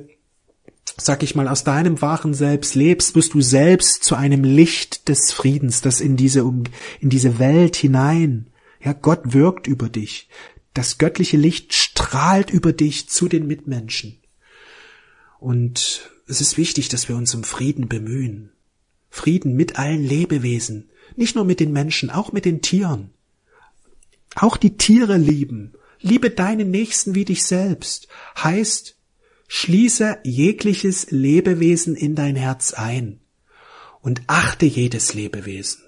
sag 0.97 1.23
ich 1.23 1.35
mal, 1.35 1.47
aus 1.47 1.63
deinem 1.63 2.01
wahren 2.01 2.33
Selbst 2.33 2.75
lebst, 2.75 3.15
wirst 3.15 3.33
du 3.33 3.41
selbst 3.41 4.03
zu 4.03 4.15
einem 4.15 4.43
Licht 4.43 5.09
des 5.09 5.31
Friedens, 5.31 5.81
das 5.81 6.01
in 6.01 6.17
diese, 6.17 6.41
in 6.99 7.09
diese 7.09 7.39
Welt 7.39 7.75
hinein, 7.75 8.47
ja, 8.83 8.93
Gott 8.93 9.33
wirkt 9.33 9.67
über 9.67 9.89
dich. 9.89 10.29
Das 10.73 10.97
göttliche 10.97 11.37
Licht 11.37 11.73
strahlt 11.73 12.51
über 12.51 12.71
dich 12.71 13.09
zu 13.09 13.27
den 13.27 13.47
Mitmenschen. 13.47 14.19
Und 15.39 16.11
es 16.27 16.41
ist 16.41 16.57
wichtig, 16.57 16.89
dass 16.89 17.09
wir 17.09 17.15
uns 17.15 17.33
um 17.33 17.43
Frieden 17.43 17.87
bemühen. 17.87 18.51
Frieden 19.09 19.55
mit 19.55 19.79
allen 19.79 20.03
Lebewesen, 20.03 20.89
nicht 21.15 21.35
nur 21.35 21.45
mit 21.45 21.59
den 21.59 21.71
Menschen, 21.71 22.09
auch 22.09 22.31
mit 22.31 22.45
den 22.45 22.61
Tieren. 22.61 23.11
Auch 24.35 24.57
die 24.57 24.77
Tiere 24.77 25.17
lieben. 25.17 25.73
Liebe 25.99 26.29
deinen 26.29 26.69
Nächsten 26.69 27.15
wie 27.15 27.25
dich 27.25 27.45
selbst. 27.45 28.07
Heißt, 28.37 28.97
schließe 29.47 30.19
jegliches 30.23 31.09
Lebewesen 31.09 31.95
in 31.95 32.15
dein 32.15 32.35
Herz 32.35 32.73
ein 32.73 33.19
und 34.01 34.21
achte 34.27 34.65
jedes 34.65 35.13
Lebewesen. 35.13 35.81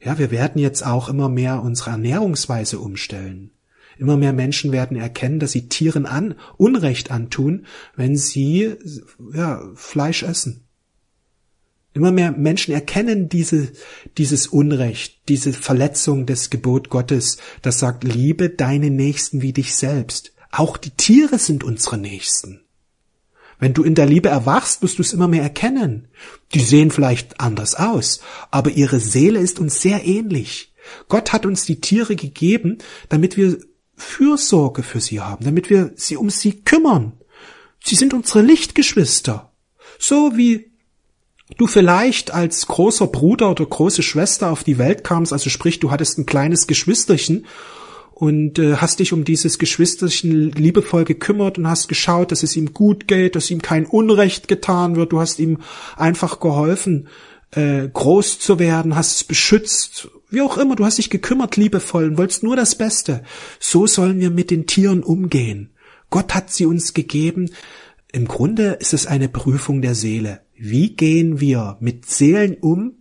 Ja, 0.00 0.18
wir 0.18 0.30
werden 0.30 0.60
jetzt 0.60 0.84
auch 0.84 1.08
immer 1.08 1.28
mehr 1.28 1.62
unsere 1.62 1.90
Ernährungsweise 1.90 2.78
umstellen. 2.78 3.50
Immer 3.98 4.16
mehr 4.16 4.32
Menschen 4.32 4.72
werden 4.72 4.96
erkennen, 4.96 5.40
dass 5.40 5.52
sie 5.52 5.68
Tieren 5.68 6.06
an 6.06 6.34
Unrecht 6.56 7.10
antun, 7.10 7.66
wenn 7.96 8.16
sie 8.16 8.76
ja, 9.34 9.62
Fleisch 9.74 10.22
essen. 10.22 10.64
Immer 11.92 12.12
mehr 12.12 12.30
Menschen 12.32 12.72
erkennen 12.72 13.28
diese, 13.28 13.72
dieses 14.16 14.46
Unrecht, 14.46 15.28
diese 15.28 15.52
Verletzung 15.52 16.24
des 16.24 16.50
Gebot 16.50 16.88
Gottes, 16.88 17.38
das 17.62 17.80
sagt, 17.80 18.04
liebe 18.04 18.48
deine 18.48 18.90
Nächsten 18.90 19.42
wie 19.42 19.52
dich 19.52 19.74
selbst. 19.74 20.32
Auch 20.52 20.76
die 20.76 20.90
Tiere 20.90 21.38
sind 21.38 21.64
unsere 21.64 21.98
Nächsten. 21.98 22.60
Wenn 23.58 23.74
du 23.74 23.82
in 23.82 23.94
der 23.94 24.06
Liebe 24.06 24.28
erwachst, 24.28 24.82
wirst 24.82 24.98
du 24.98 25.02
es 25.02 25.12
immer 25.12 25.28
mehr 25.28 25.42
erkennen. 25.42 26.08
Die 26.54 26.60
sehen 26.60 26.90
vielleicht 26.90 27.40
anders 27.40 27.74
aus, 27.74 28.20
aber 28.50 28.70
ihre 28.70 29.00
Seele 29.00 29.40
ist 29.40 29.58
uns 29.58 29.82
sehr 29.82 30.06
ähnlich. 30.06 30.72
Gott 31.08 31.32
hat 31.32 31.44
uns 31.44 31.66
die 31.66 31.80
Tiere 31.80 32.16
gegeben, 32.16 32.78
damit 33.08 33.36
wir 33.36 33.58
Fürsorge 33.96 34.82
für 34.82 35.00
sie 35.00 35.20
haben, 35.20 35.44
damit 35.44 35.68
wir 35.68 35.92
sie 35.94 36.16
um 36.16 36.30
sie 36.30 36.62
kümmern. 36.62 37.12
Sie 37.84 37.96
sind 37.96 38.14
unsere 38.14 38.42
Lichtgeschwister. 38.42 39.52
So 39.98 40.36
wie 40.36 40.69
du 41.56 41.66
vielleicht 41.66 42.32
als 42.32 42.66
großer 42.66 43.06
Bruder 43.06 43.50
oder 43.50 43.66
große 43.66 44.02
Schwester 44.02 44.50
auf 44.50 44.64
die 44.64 44.78
Welt 44.78 45.04
kamst, 45.04 45.32
also 45.32 45.50
sprich, 45.50 45.80
du 45.80 45.90
hattest 45.90 46.18
ein 46.18 46.26
kleines 46.26 46.66
Geschwisterchen 46.66 47.46
und 48.12 48.58
äh, 48.58 48.76
hast 48.76 49.00
dich 49.00 49.12
um 49.12 49.24
dieses 49.24 49.58
Geschwisterchen 49.58 50.52
liebevoll 50.52 51.04
gekümmert 51.04 51.58
und 51.58 51.68
hast 51.68 51.88
geschaut, 51.88 52.32
dass 52.32 52.42
es 52.42 52.56
ihm 52.56 52.74
gut 52.74 53.08
geht, 53.08 53.36
dass 53.36 53.50
ihm 53.50 53.62
kein 53.62 53.86
Unrecht 53.86 54.48
getan 54.48 54.96
wird. 54.96 55.12
Du 55.12 55.20
hast 55.20 55.38
ihm 55.38 55.58
einfach 55.96 56.40
geholfen, 56.40 57.08
äh, 57.52 57.88
groß 57.88 58.38
zu 58.38 58.58
werden, 58.58 58.94
hast 58.94 59.16
es 59.16 59.24
beschützt 59.24 60.08
wie 60.30 60.42
auch 60.42 60.58
immer, 60.58 60.76
du 60.76 60.84
hast 60.84 60.98
dich 60.98 61.10
gekümmert 61.10 61.56
liebevoll 61.56 62.04
und 62.04 62.18
wolltest 62.18 62.42
nur 62.42 62.56
das 62.56 62.76
Beste. 62.76 63.22
So 63.58 63.86
sollen 63.86 64.20
wir 64.20 64.30
mit 64.30 64.50
den 64.50 64.66
Tieren 64.66 65.02
umgehen. 65.02 65.70
Gott 66.08 66.34
hat 66.34 66.52
sie 66.52 66.66
uns 66.66 66.94
gegeben. 66.94 67.50
Im 68.12 68.26
Grunde 68.26 68.78
ist 68.80 68.94
es 68.94 69.06
eine 69.06 69.28
Prüfung 69.28 69.82
der 69.82 69.94
Seele. 69.94 70.40
Wie 70.62 70.94
gehen 70.94 71.40
wir 71.40 71.78
mit 71.80 72.04
Seelen 72.04 72.58
um, 72.60 72.92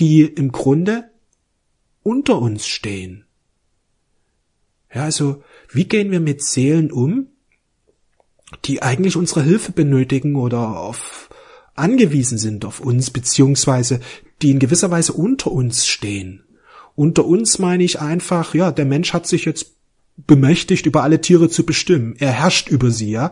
die 0.00 0.22
im 0.22 0.52
Grunde 0.52 1.10
unter 2.02 2.40
uns 2.40 2.66
stehen? 2.66 3.26
Ja, 4.90 5.04
also, 5.04 5.42
wie 5.70 5.84
gehen 5.84 6.10
wir 6.12 6.20
mit 6.20 6.42
Seelen 6.42 6.90
um, 6.90 7.26
die 8.64 8.80
eigentlich 8.80 9.16
unsere 9.16 9.42
Hilfe 9.42 9.72
benötigen 9.72 10.34
oder 10.34 10.78
auf 10.78 11.28
angewiesen 11.74 12.38
sind 12.38 12.64
auf 12.64 12.80
uns, 12.80 13.10
beziehungsweise 13.10 14.00
die 14.40 14.52
in 14.52 14.58
gewisser 14.58 14.90
Weise 14.90 15.12
unter 15.12 15.52
uns 15.52 15.86
stehen? 15.86 16.42
Unter 16.94 17.26
uns 17.26 17.58
meine 17.58 17.84
ich 17.84 18.00
einfach, 18.00 18.54
ja, 18.54 18.72
der 18.72 18.86
Mensch 18.86 19.12
hat 19.12 19.26
sich 19.26 19.44
jetzt 19.44 19.74
bemächtigt, 20.16 20.86
über 20.86 21.02
alle 21.02 21.20
Tiere 21.20 21.50
zu 21.50 21.66
bestimmen. 21.66 22.16
Er 22.18 22.32
herrscht 22.32 22.70
über 22.70 22.90
sie, 22.90 23.10
ja. 23.10 23.30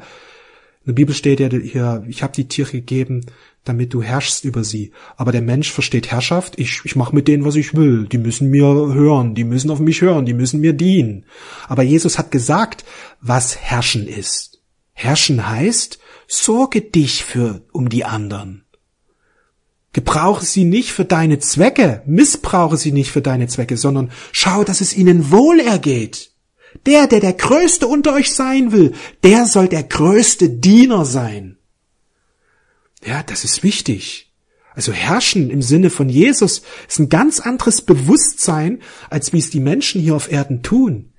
In 0.84 0.86
der 0.86 0.94
Bibel 0.94 1.14
steht 1.14 1.38
ja 1.38 1.48
hier, 1.48 2.04
ich 2.08 2.24
habe 2.24 2.32
die 2.32 2.48
Tiere 2.48 2.72
gegeben, 2.72 3.24
damit 3.62 3.94
du 3.94 4.02
herrschst 4.02 4.44
über 4.44 4.64
sie. 4.64 4.90
Aber 5.16 5.30
der 5.30 5.42
Mensch 5.42 5.70
versteht 5.70 6.10
Herrschaft, 6.10 6.58
ich, 6.58 6.80
ich 6.84 6.96
mache 6.96 7.14
mit 7.14 7.28
denen, 7.28 7.44
was 7.44 7.54
ich 7.54 7.74
will. 7.76 8.08
Die 8.08 8.18
müssen 8.18 8.50
mir 8.50 8.64
hören, 8.64 9.36
die 9.36 9.44
müssen 9.44 9.70
auf 9.70 9.78
mich 9.78 10.00
hören, 10.00 10.26
die 10.26 10.34
müssen 10.34 10.60
mir 10.60 10.72
dienen. 10.72 11.24
Aber 11.68 11.84
Jesus 11.84 12.18
hat 12.18 12.32
gesagt, 12.32 12.84
was 13.20 13.56
Herrschen 13.56 14.08
ist. 14.08 14.60
Herrschen 14.92 15.48
heißt, 15.48 16.00
sorge 16.26 16.80
dich 16.80 17.24
für 17.24 17.62
um 17.70 17.88
die 17.88 18.04
anderen. 18.04 18.64
Gebrauche 19.92 20.44
sie 20.44 20.64
nicht 20.64 20.90
für 20.90 21.04
deine 21.04 21.38
Zwecke, 21.38 22.02
missbrauche 22.06 22.76
sie 22.76 22.92
nicht 22.92 23.12
für 23.12 23.22
deine 23.22 23.46
Zwecke, 23.46 23.76
sondern 23.76 24.10
schau, 24.32 24.64
dass 24.64 24.80
es 24.80 24.96
ihnen 24.96 25.30
wohl 25.30 25.60
ergeht. 25.60 26.31
Der, 26.86 27.06
der 27.06 27.20
der 27.20 27.32
Größte 27.34 27.86
unter 27.86 28.14
euch 28.14 28.32
sein 28.32 28.72
will, 28.72 28.92
der 29.22 29.46
soll 29.46 29.68
der 29.68 29.82
größte 29.82 30.48
Diener 30.48 31.04
sein. 31.04 31.58
Ja, 33.04 33.22
das 33.22 33.44
ist 33.44 33.62
wichtig. 33.62 34.32
Also 34.74 34.92
herrschen 34.92 35.50
im 35.50 35.60
Sinne 35.60 35.90
von 35.90 36.08
Jesus 36.08 36.62
ist 36.88 36.98
ein 36.98 37.08
ganz 37.08 37.40
anderes 37.40 37.82
Bewusstsein, 37.82 38.80
als 39.10 39.32
wie 39.32 39.38
es 39.38 39.50
die 39.50 39.60
Menschen 39.60 40.00
hier 40.00 40.14
auf 40.14 40.30
Erden 40.32 40.62
tun. 40.62 41.12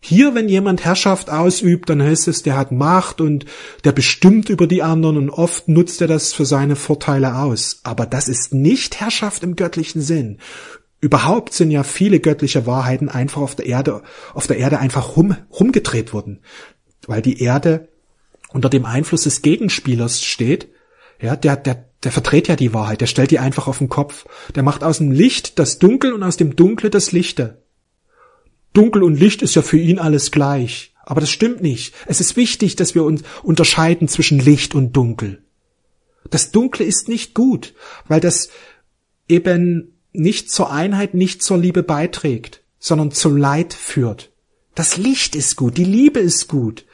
Hier, 0.00 0.34
wenn 0.34 0.48
jemand 0.48 0.84
Herrschaft 0.84 1.28
ausübt, 1.28 1.90
dann 1.90 2.02
heißt 2.02 2.28
es, 2.28 2.42
der 2.42 2.56
hat 2.56 2.70
Macht 2.70 3.20
und 3.20 3.46
der 3.84 3.92
bestimmt 3.92 4.48
über 4.48 4.68
die 4.68 4.82
anderen 4.82 5.16
und 5.16 5.30
oft 5.30 5.68
nutzt 5.68 6.00
er 6.00 6.06
das 6.06 6.32
für 6.32 6.46
seine 6.46 6.76
Vorteile 6.76 7.36
aus. 7.36 7.80
Aber 7.82 8.06
das 8.06 8.28
ist 8.28 8.54
nicht 8.54 9.00
Herrschaft 9.00 9.42
im 9.42 9.56
göttlichen 9.56 10.00
Sinn. 10.00 10.38
Überhaupt 11.00 11.52
sind 11.54 11.70
ja 11.70 11.84
viele 11.84 12.18
göttliche 12.18 12.66
Wahrheiten 12.66 13.08
einfach 13.08 13.40
auf 13.40 13.54
der 13.54 13.66
Erde, 13.66 14.02
auf 14.34 14.46
der 14.46 14.58
Erde 14.58 14.80
einfach 14.80 15.16
rum, 15.16 15.36
rumgedreht 15.52 16.12
worden. 16.12 16.40
Weil 17.06 17.22
die 17.22 17.40
Erde 17.40 17.88
unter 18.52 18.68
dem 18.68 18.84
Einfluss 18.84 19.22
des 19.22 19.42
Gegenspielers 19.42 20.24
steht. 20.24 20.68
Ja, 21.20 21.36
der, 21.36 21.56
der, 21.56 21.84
der 22.02 22.12
verdreht 22.12 22.48
ja 22.48 22.56
die 22.56 22.74
Wahrheit, 22.74 23.00
der 23.00 23.06
stellt 23.06 23.30
die 23.30 23.38
einfach 23.38 23.68
auf 23.68 23.78
den 23.78 23.88
Kopf. 23.88 24.26
Der 24.54 24.62
macht 24.62 24.82
aus 24.82 24.98
dem 24.98 25.12
Licht 25.12 25.58
das 25.58 25.78
Dunkel 25.78 26.12
und 26.12 26.22
aus 26.22 26.36
dem 26.36 26.56
Dunkle 26.56 26.90
das 26.90 27.12
Lichte. 27.12 27.62
Dunkel 28.72 29.02
und 29.02 29.18
Licht 29.18 29.42
ist 29.42 29.54
ja 29.54 29.62
für 29.62 29.78
ihn 29.78 29.98
alles 29.98 30.30
gleich. 30.30 30.94
Aber 31.04 31.20
das 31.20 31.30
stimmt 31.30 31.62
nicht. 31.62 31.94
Es 32.06 32.20
ist 32.20 32.36
wichtig, 32.36 32.76
dass 32.76 32.94
wir 32.94 33.04
uns 33.04 33.22
unterscheiden 33.42 34.08
zwischen 34.08 34.38
Licht 34.38 34.74
und 34.74 34.92
Dunkel. 34.96 35.42
Das 36.30 36.50
Dunkle 36.50 36.84
ist 36.84 37.08
nicht 37.08 37.34
gut, 37.34 37.74
weil 38.06 38.20
das 38.20 38.50
eben 39.28 39.97
nicht 40.12 40.50
zur 40.50 40.72
Einheit, 40.72 41.14
nicht 41.14 41.42
zur 41.42 41.58
Liebe 41.58 41.82
beiträgt, 41.82 42.62
sondern 42.78 43.12
zum 43.12 43.36
Leid 43.36 43.74
führt. 43.74 44.30
Das 44.74 44.96
Licht 44.96 45.34
ist 45.34 45.56
gut, 45.56 45.76
die 45.76 45.84
Liebe 45.84 46.20
ist 46.20 46.48
gut, 46.48 46.86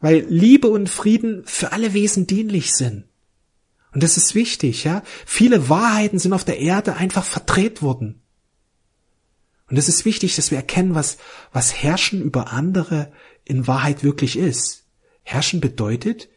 weil 0.00 0.24
Liebe 0.28 0.68
und 0.68 0.88
Frieden 0.88 1.42
für 1.44 1.72
alle 1.72 1.92
Wesen 1.92 2.26
dienlich 2.26 2.74
sind. 2.74 3.04
Und 3.92 4.02
das 4.02 4.16
ist 4.16 4.34
wichtig, 4.34 4.84
ja. 4.84 5.02
Viele 5.26 5.68
Wahrheiten 5.68 6.18
sind 6.18 6.32
auf 6.32 6.44
der 6.44 6.58
Erde 6.58 6.94
einfach 6.94 7.24
verdreht 7.24 7.82
worden. 7.82 8.22
Und 9.68 9.76
es 9.76 9.88
ist 9.88 10.04
wichtig, 10.04 10.36
dass 10.36 10.50
wir 10.50 10.58
erkennen, 10.58 10.94
was, 10.94 11.18
was 11.52 11.82
Herrschen 11.82 12.22
über 12.22 12.52
andere 12.52 13.12
in 13.44 13.66
Wahrheit 13.66 14.02
wirklich 14.02 14.38
ist. 14.38 14.84
Herrschen 15.22 15.60
bedeutet, 15.60 16.28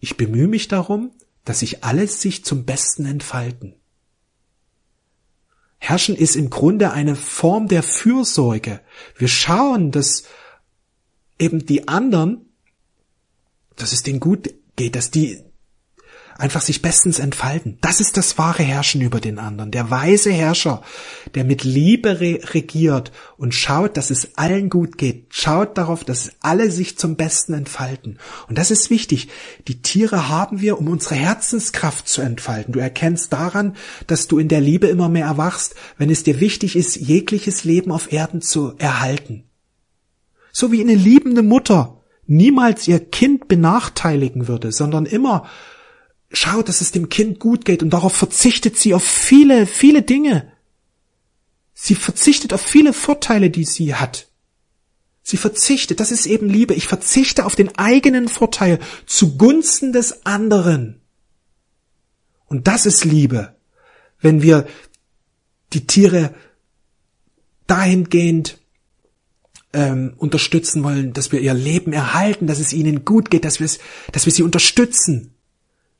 ich 0.00 0.16
bemühe 0.16 0.48
mich 0.48 0.68
darum, 0.68 1.12
dass 1.44 1.60
sich 1.60 1.84
alles 1.84 2.20
sich 2.20 2.44
zum 2.44 2.64
Besten 2.64 3.04
entfalten. 3.06 3.74
Herrschen 5.78 6.16
ist 6.16 6.36
im 6.36 6.50
Grunde 6.50 6.92
eine 6.92 7.16
Form 7.16 7.68
der 7.68 7.82
Fürsorge. 7.82 8.80
Wir 9.16 9.28
schauen, 9.28 9.90
dass 9.90 10.24
eben 11.38 11.64
die 11.64 11.88
anderen, 11.88 12.46
dass 13.76 13.92
es 13.92 14.02
denen 14.02 14.20
gut 14.20 14.54
geht, 14.76 14.96
dass 14.96 15.10
die 15.10 15.42
einfach 16.38 16.62
sich 16.62 16.80
bestens 16.80 17.18
entfalten. 17.18 17.78
Das 17.80 18.00
ist 18.00 18.16
das 18.16 18.38
wahre 18.38 18.62
Herrschen 18.62 19.00
über 19.00 19.20
den 19.20 19.38
anderen. 19.38 19.72
Der 19.72 19.90
weise 19.90 20.30
Herrscher, 20.30 20.82
der 21.34 21.44
mit 21.44 21.64
Liebe 21.64 22.20
re 22.20 22.40
regiert 22.54 23.12
und 23.36 23.54
schaut, 23.54 23.96
dass 23.96 24.10
es 24.10 24.36
allen 24.36 24.70
gut 24.70 24.96
geht. 24.96 25.26
Schaut 25.30 25.76
darauf, 25.76 26.04
dass 26.04 26.30
alle 26.40 26.70
sich 26.70 26.96
zum 26.96 27.16
Besten 27.16 27.54
entfalten. 27.54 28.18
Und 28.48 28.56
das 28.56 28.70
ist 28.70 28.88
wichtig. 28.88 29.28
Die 29.66 29.82
Tiere 29.82 30.28
haben 30.28 30.60
wir, 30.60 30.78
um 30.78 30.88
unsere 30.88 31.16
Herzenskraft 31.16 32.08
zu 32.08 32.22
entfalten. 32.22 32.72
Du 32.72 32.78
erkennst 32.78 33.32
daran, 33.32 33.74
dass 34.06 34.28
du 34.28 34.38
in 34.38 34.48
der 34.48 34.60
Liebe 34.60 34.86
immer 34.86 35.08
mehr 35.08 35.26
erwachst, 35.26 35.74
wenn 35.98 36.08
es 36.08 36.22
dir 36.22 36.40
wichtig 36.40 36.76
ist, 36.76 36.96
jegliches 36.96 37.64
Leben 37.64 37.90
auf 37.90 38.12
Erden 38.12 38.40
zu 38.40 38.74
erhalten. 38.78 39.44
So 40.52 40.70
wie 40.70 40.80
eine 40.80 40.94
liebende 40.94 41.42
Mutter 41.42 42.00
niemals 42.26 42.86
ihr 42.86 43.00
Kind 43.00 43.48
benachteiligen 43.48 44.46
würde, 44.46 44.70
sondern 44.70 45.06
immer 45.06 45.48
schaut, 46.30 46.68
dass 46.68 46.80
es 46.80 46.92
dem 46.92 47.08
Kind 47.08 47.38
gut 47.38 47.64
geht 47.64 47.82
und 47.82 47.90
darauf 47.90 48.14
verzichtet 48.14 48.78
sie 48.78 48.94
auf 48.94 49.04
viele, 49.04 49.66
viele 49.66 50.02
Dinge. 50.02 50.52
Sie 51.74 51.94
verzichtet 51.94 52.52
auf 52.52 52.60
viele 52.60 52.92
Vorteile, 52.92 53.50
die 53.50 53.64
sie 53.64 53.94
hat. 53.94 54.28
Sie 55.22 55.36
verzichtet, 55.36 56.00
das 56.00 56.10
ist 56.10 56.26
eben 56.26 56.48
Liebe. 56.48 56.74
Ich 56.74 56.86
verzichte 56.86 57.44
auf 57.44 57.54
den 57.54 57.76
eigenen 57.76 58.28
Vorteil 58.28 58.78
zugunsten 59.06 59.92
des 59.92 60.26
anderen. 60.26 61.00
Und 62.46 62.66
das 62.66 62.86
ist 62.86 63.04
Liebe, 63.04 63.54
wenn 64.20 64.42
wir 64.42 64.66
die 65.74 65.86
Tiere 65.86 66.34
dahingehend 67.66 68.58
ähm, 69.74 70.14
unterstützen 70.16 70.82
wollen, 70.82 71.12
dass 71.12 71.30
wir 71.30 71.40
ihr 71.40 71.54
Leben 71.54 71.92
erhalten, 71.92 72.46
dass 72.46 72.58
es 72.58 72.72
ihnen 72.72 73.04
gut 73.04 73.30
geht, 73.30 73.44
dass 73.44 73.60
wir 73.60 73.68
dass 74.12 74.24
wir 74.24 74.32
sie 74.32 74.42
unterstützen. 74.42 75.34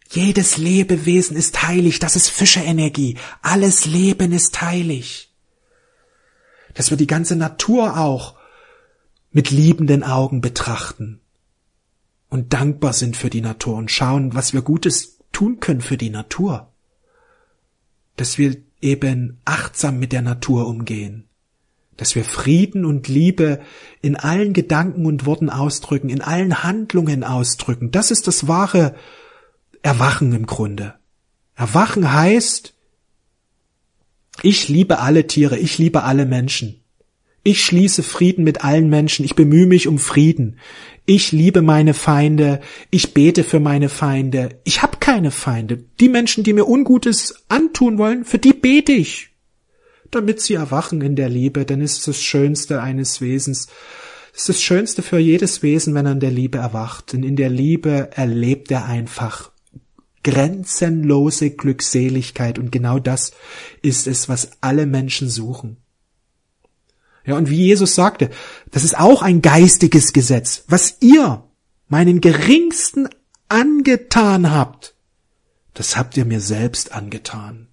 Jedes 0.08 0.56
Lebewesen 0.56 1.36
ist 1.36 1.62
heilig, 1.62 1.98
das 1.98 2.16
ist 2.16 2.30
Fischerenergie. 2.30 3.18
Alles 3.42 3.84
Leben 3.84 4.32
ist 4.32 4.60
heilig. 4.62 5.30
Dass 6.74 6.90
wir 6.90 6.96
die 6.96 7.06
ganze 7.06 7.36
Natur 7.36 7.98
auch 7.98 8.36
mit 9.30 9.50
liebenden 9.50 10.02
Augen 10.02 10.40
betrachten 10.40 11.20
und 12.30 12.54
dankbar 12.54 12.94
sind 12.94 13.16
für 13.16 13.30
die 13.30 13.42
Natur 13.42 13.76
und 13.76 13.90
schauen, 13.90 14.34
was 14.34 14.54
wir 14.54 14.62
Gutes 14.62 15.18
tun 15.32 15.60
können 15.60 15.82
für 15.82 15.98
die 15.98 16.10
Natur. 16.10 16.72
Dass 18.16 18.38
wir 18.38 18.56
eben 18.80 19.40
achtsam 19.44 19.98
mit 19.98 20.12
der 20.12 20.22
Natur 20.22 20.66
umgehen 20.66 21.28
dass 21.98 22.14
wir 22.14 22.24
Frieden 22.24 22.84
und 22.84 23.08
Liebe 23.08 23.60
in 24.00 24.16
allen 24.16 24.54
Gedanken 24.54 25.04
und 25.04 25.26
Worten 25.26 25.50
ausdrücken, 25.50 26.08
in 26.08 26.22
allen 26.22 26.62
Handlungen 26.62 27.24
ausdrücken. 27.24 27.90
Das 27.90 28.10
ist 28.10 28.26
das 28.26 28.46
wahre 28.46 28.94
Erwachen 29.82 30.32
im 30.32 30.46
Grunde. 30.46 30.94
Erwachen 31.54 32.12
heißt, 32.12 32.74
ich 34.42 34.68
liebe 34.68 34.98
alle 35.00 35.26
Tiere, 35.26 35.58
ich 35.58 35.78
liebe 35.78 36.04
alle 36.04 36.26
Menschen. 36.26 36.82
Ich 37.42 37.64
schließe 37.64 38.02
Frieden 38.02 38.44
mit 38.44 38.64
allen 38.64 38.88
Menschen, 38.90 39.24
ich 39.24 39.34
bemühe 39.34 39.66
mich 39.66 39.88
um 39.88 39.98
Frieden. 39.98 40.58
Ich 41.06 41.32
liebe 41.32 41.62
meine 41.62 41.94
Feinde, 41.94 42.60
ich 42.90 43.14
bete 43.14 43.42
für 43.42 43.60
meine 43.60 43.88
Feinde. 43.88 44.60
Ich 44.64 44.82
habe 44.82 44.98
keine 44.98 45.30
Feinde. 45.30 45.84
Die 46.00 46.08
Menschen, 46.08 46.44
die 46.44 46.52
mir 46.52 46.68
Ungutes 46.68 47.44
antun 47.48 47.96
wollen, 47.96 48.24
für 48.24 48.38
die 48.38 48.52
bete 48.52 48.92
ich 48.92 49.30
damit 50.10 50.40
sie 50.40 50.54
erwachen 50.54 51.00
in 51.00 51.16
der 51.16 51.28
Liebe, 51.28 51.64
denn 51.64 51.80
ist 51.80 52.06
das 52.08 52.22
Schönste 52.22 52.82
eines 52.82 53.20
Wesens. 53.20 53.68
Es 54.32 54.40
ist 54.40 54.48
das 54.48 54.62
Schönste 54.62 55.02
für 55.02 55.18
jedes 55.18 55.62
Wesen, 55.62 55.94
wenn 55.94 56.06
er 56.06 56.12
in 56.12 56.20
der 56.20 56.30
Liebe 56.30 56.58
erwacht, 56.58 57.12
denn 57.12 57.22
in 57.22 57.36
der 57.36 57.50
Liebe 57.50 58.10
erlebt 58.14 58.70
er 58.70 58.86
einfach 58.86 59.50
grenzenlose 60.24 61.50
Glückseligkeit 61.50 62.58
und 62.58 62.72
genau 62.72 62.98
das 62.98 63.32
ist 63.82 64.06
es, 64.06 64.28
was 64.28 64.50
alle 64.60 64.86
Menschen 64.86 65.28
suchen. 65.28 65.78
Ja, 67.24 67.36
und 67.36 67.50
wie 67.50 67.66
Jesus 67.66 67.94
sagte, 67.94 68.30
das 68.70 68.84
ist 68.84 68.98
auch 68.98 69.22
ein 69.22 69.42
geistiges 69.42 70.12
Gesetz. 70.12 70.64
Was 70.66 70.96
ihr 71.00 71.44
meinen 71.88 72.20
geringsten 72.20 73.08
angetan 73.48 74.50
habt, 74.50 74.94
das 75.74 75.96
habt 75.96 76.16
ihr 76.16 76.24
mir 76.24 76.40
selbst 76.40 76.92
angetan. 76.92 77.68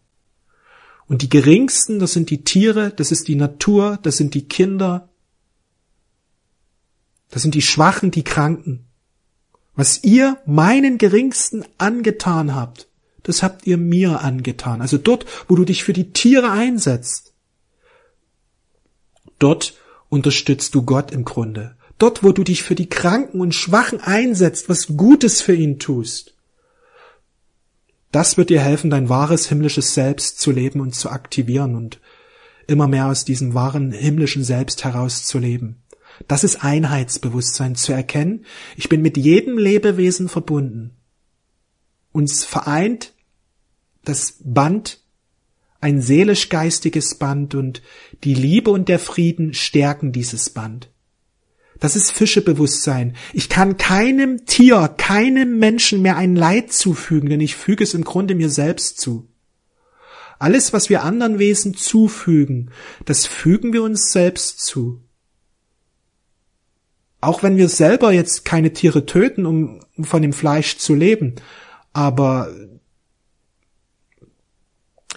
Und 1.08 1.22
die 1.22 1.30
geringsten, 1.30 2.00
das 2.00 2.14
sind 2.14 2.30
die 2.30 2.44
Tiere, 2.44 2.92
das 2.92 3.12
ist 3.12 3.28
die 3.28 3.36
Natur, 3.36 4.00
das 4.02 4.18
sind 4.18 4.34
die 4.34 4.48
Kinder, 4.48 5.10
das 7.30 7.42
sind 7.42 7.56
die 7.56 7.62
Schwachen, 7.62 8.12
die 8.12 8.24
Kranken. 8.24 8.85
Was 9.76 10.04
ihr 10.04 10.38
meinen 10.46 10.98
geringsten 10.98 11.66
angetan 11.78 12.56
habt, 12.56 12.88
das 13.24 13.44
habt 13.44 13.66
ihr 13.66 13.78
mir 13.78 14.22
angetan. 14.22 14.82
Also 14.82 14.98
dort, 14.98 15.26
wo 15.48 15.56
du 15.56 15.66
dich 15.66 15.84
für 15.84 15.94
die 15.94 16.12
Tiere 16.12 16.52
einsetzt, 16.52 17.34
dort 19.40 19.74
unterstützt 20.10 20.76
du 20.76 20.84
Gott 20.84 21.12
im 21.12 21.26
Grunde. 21.26 21.76
Dort, 21.98 22.24
wo 22.24 22.32
du 22.32 22.44
dich 22.44 22.64
für 22.64 22.76
die 22.76 22.90
Kranken 22.90 23.42
und 23.42 23.56
Schwachen 23.56 24.00
einsetzt, 24.00 24.70
was 24.70 24.96
Gutes 24.96 25.42
für 25.42 25.56
ihn 25.56 25.80
tust, 25.80 26.34
das 28.12 28.38
wird 28.38 28.50
dir 28.50 28.62
helfen, 28.62 28.90
dein 28.90 29.10
wahres 29.10 29.50
himmlisches 29.50 29.94
Selbst 29.94 30.40
zu 30.40 30.52
leben 30.52 30.80
und 30.80 30.96
zu 30.96 31.10
aktivieren 31.10 31.76
und 31.76 32.00
immer 32.68 32.88
mehr 32.88 33.08
aus 33.08 33.26
diesem 33.26 33.54
wahren 33.54 33.92
himmlischen 33.92 34.44
Selbst 34.44 34.86
herauszuleben. 34.86 35.84
Das 36.28 36.44
ist 36.44 36.64
Einheitsbewusstsein 36.64 37.76
zu 37.76 37.94
erkennen. 37.94 38.46
Ich 38.76 38.90
bin 38.90 39.02
mit 39.02 39.18
jedem 39.18 39.58
Lebewesen 39.58 40.30
verbunden. 40.30 40.92
Uns 42.12 42.44
vereint 42.46 43.14
das 44.04 44.36
Band, 44.40 45.02
ein 45.82 46.02
seelisch-geistiges 46.02 47.16
Band 47.16 47.54
und 47.56 47.82
die 48.24 48.34
Liebe 48.34 48.72
und 48.72 48.88
der 48.88 49.00
Frieden 49.00 49.54
stärken 49.54 50.12
dieses 50.12 50.50
Band. 50.50 50.90
Das 51.80 51.96
ist 51.96 52.12
Fischebewusstsein. 52.12 53.16
Ich 53.34 53.50
kann 53.50 53.78
keinem 53.78 54.46
Tier, 54.46 54.88
keinem 54.98 55.60
Menschen 55.60 56.02
mehr 56.02 56.16
ein 56.16 56.36
Leid 56.36 56.72
zufügen, 56.72 57.30
denn 57.30 57.42
ich 57.42 57.56
füge 57.56 57.84
es 57.84 57.94
im 57.94 58.06
Grunde 58.06 58.34
mir 58.34 58.50
selbst 58.50 59.00
zu. 59.00 59.28
Alles, 60.40 60.74
was 60.74 60.90
wir 60.90 61.04
anderen 61.04 61.40
Wesen 61.40 61.76
zufügen, 61.76 62.72
das 63.06 63.26
fügen 63.26 63.74
wir 63.74 63.84
uns 63.84 64.12
selbst 64.12 64.66
zu. 64.66 65.02
Auch 67.26 67.42
wenn 67.42 67.58
wir 67.58 67.70
selber 67.70 68.12
jetzt 68.12 68.46
keine 68.46 68.72
Tiere 68.72 69.08
töten, 69.08 69.48
um 69.48 69.80
von 70.00 70.22
dem 70.22 70.32
Fleisch 70.32 70.78
zu 70.78 70.94
leben, 70.94 71.36
aber 71.92 72.54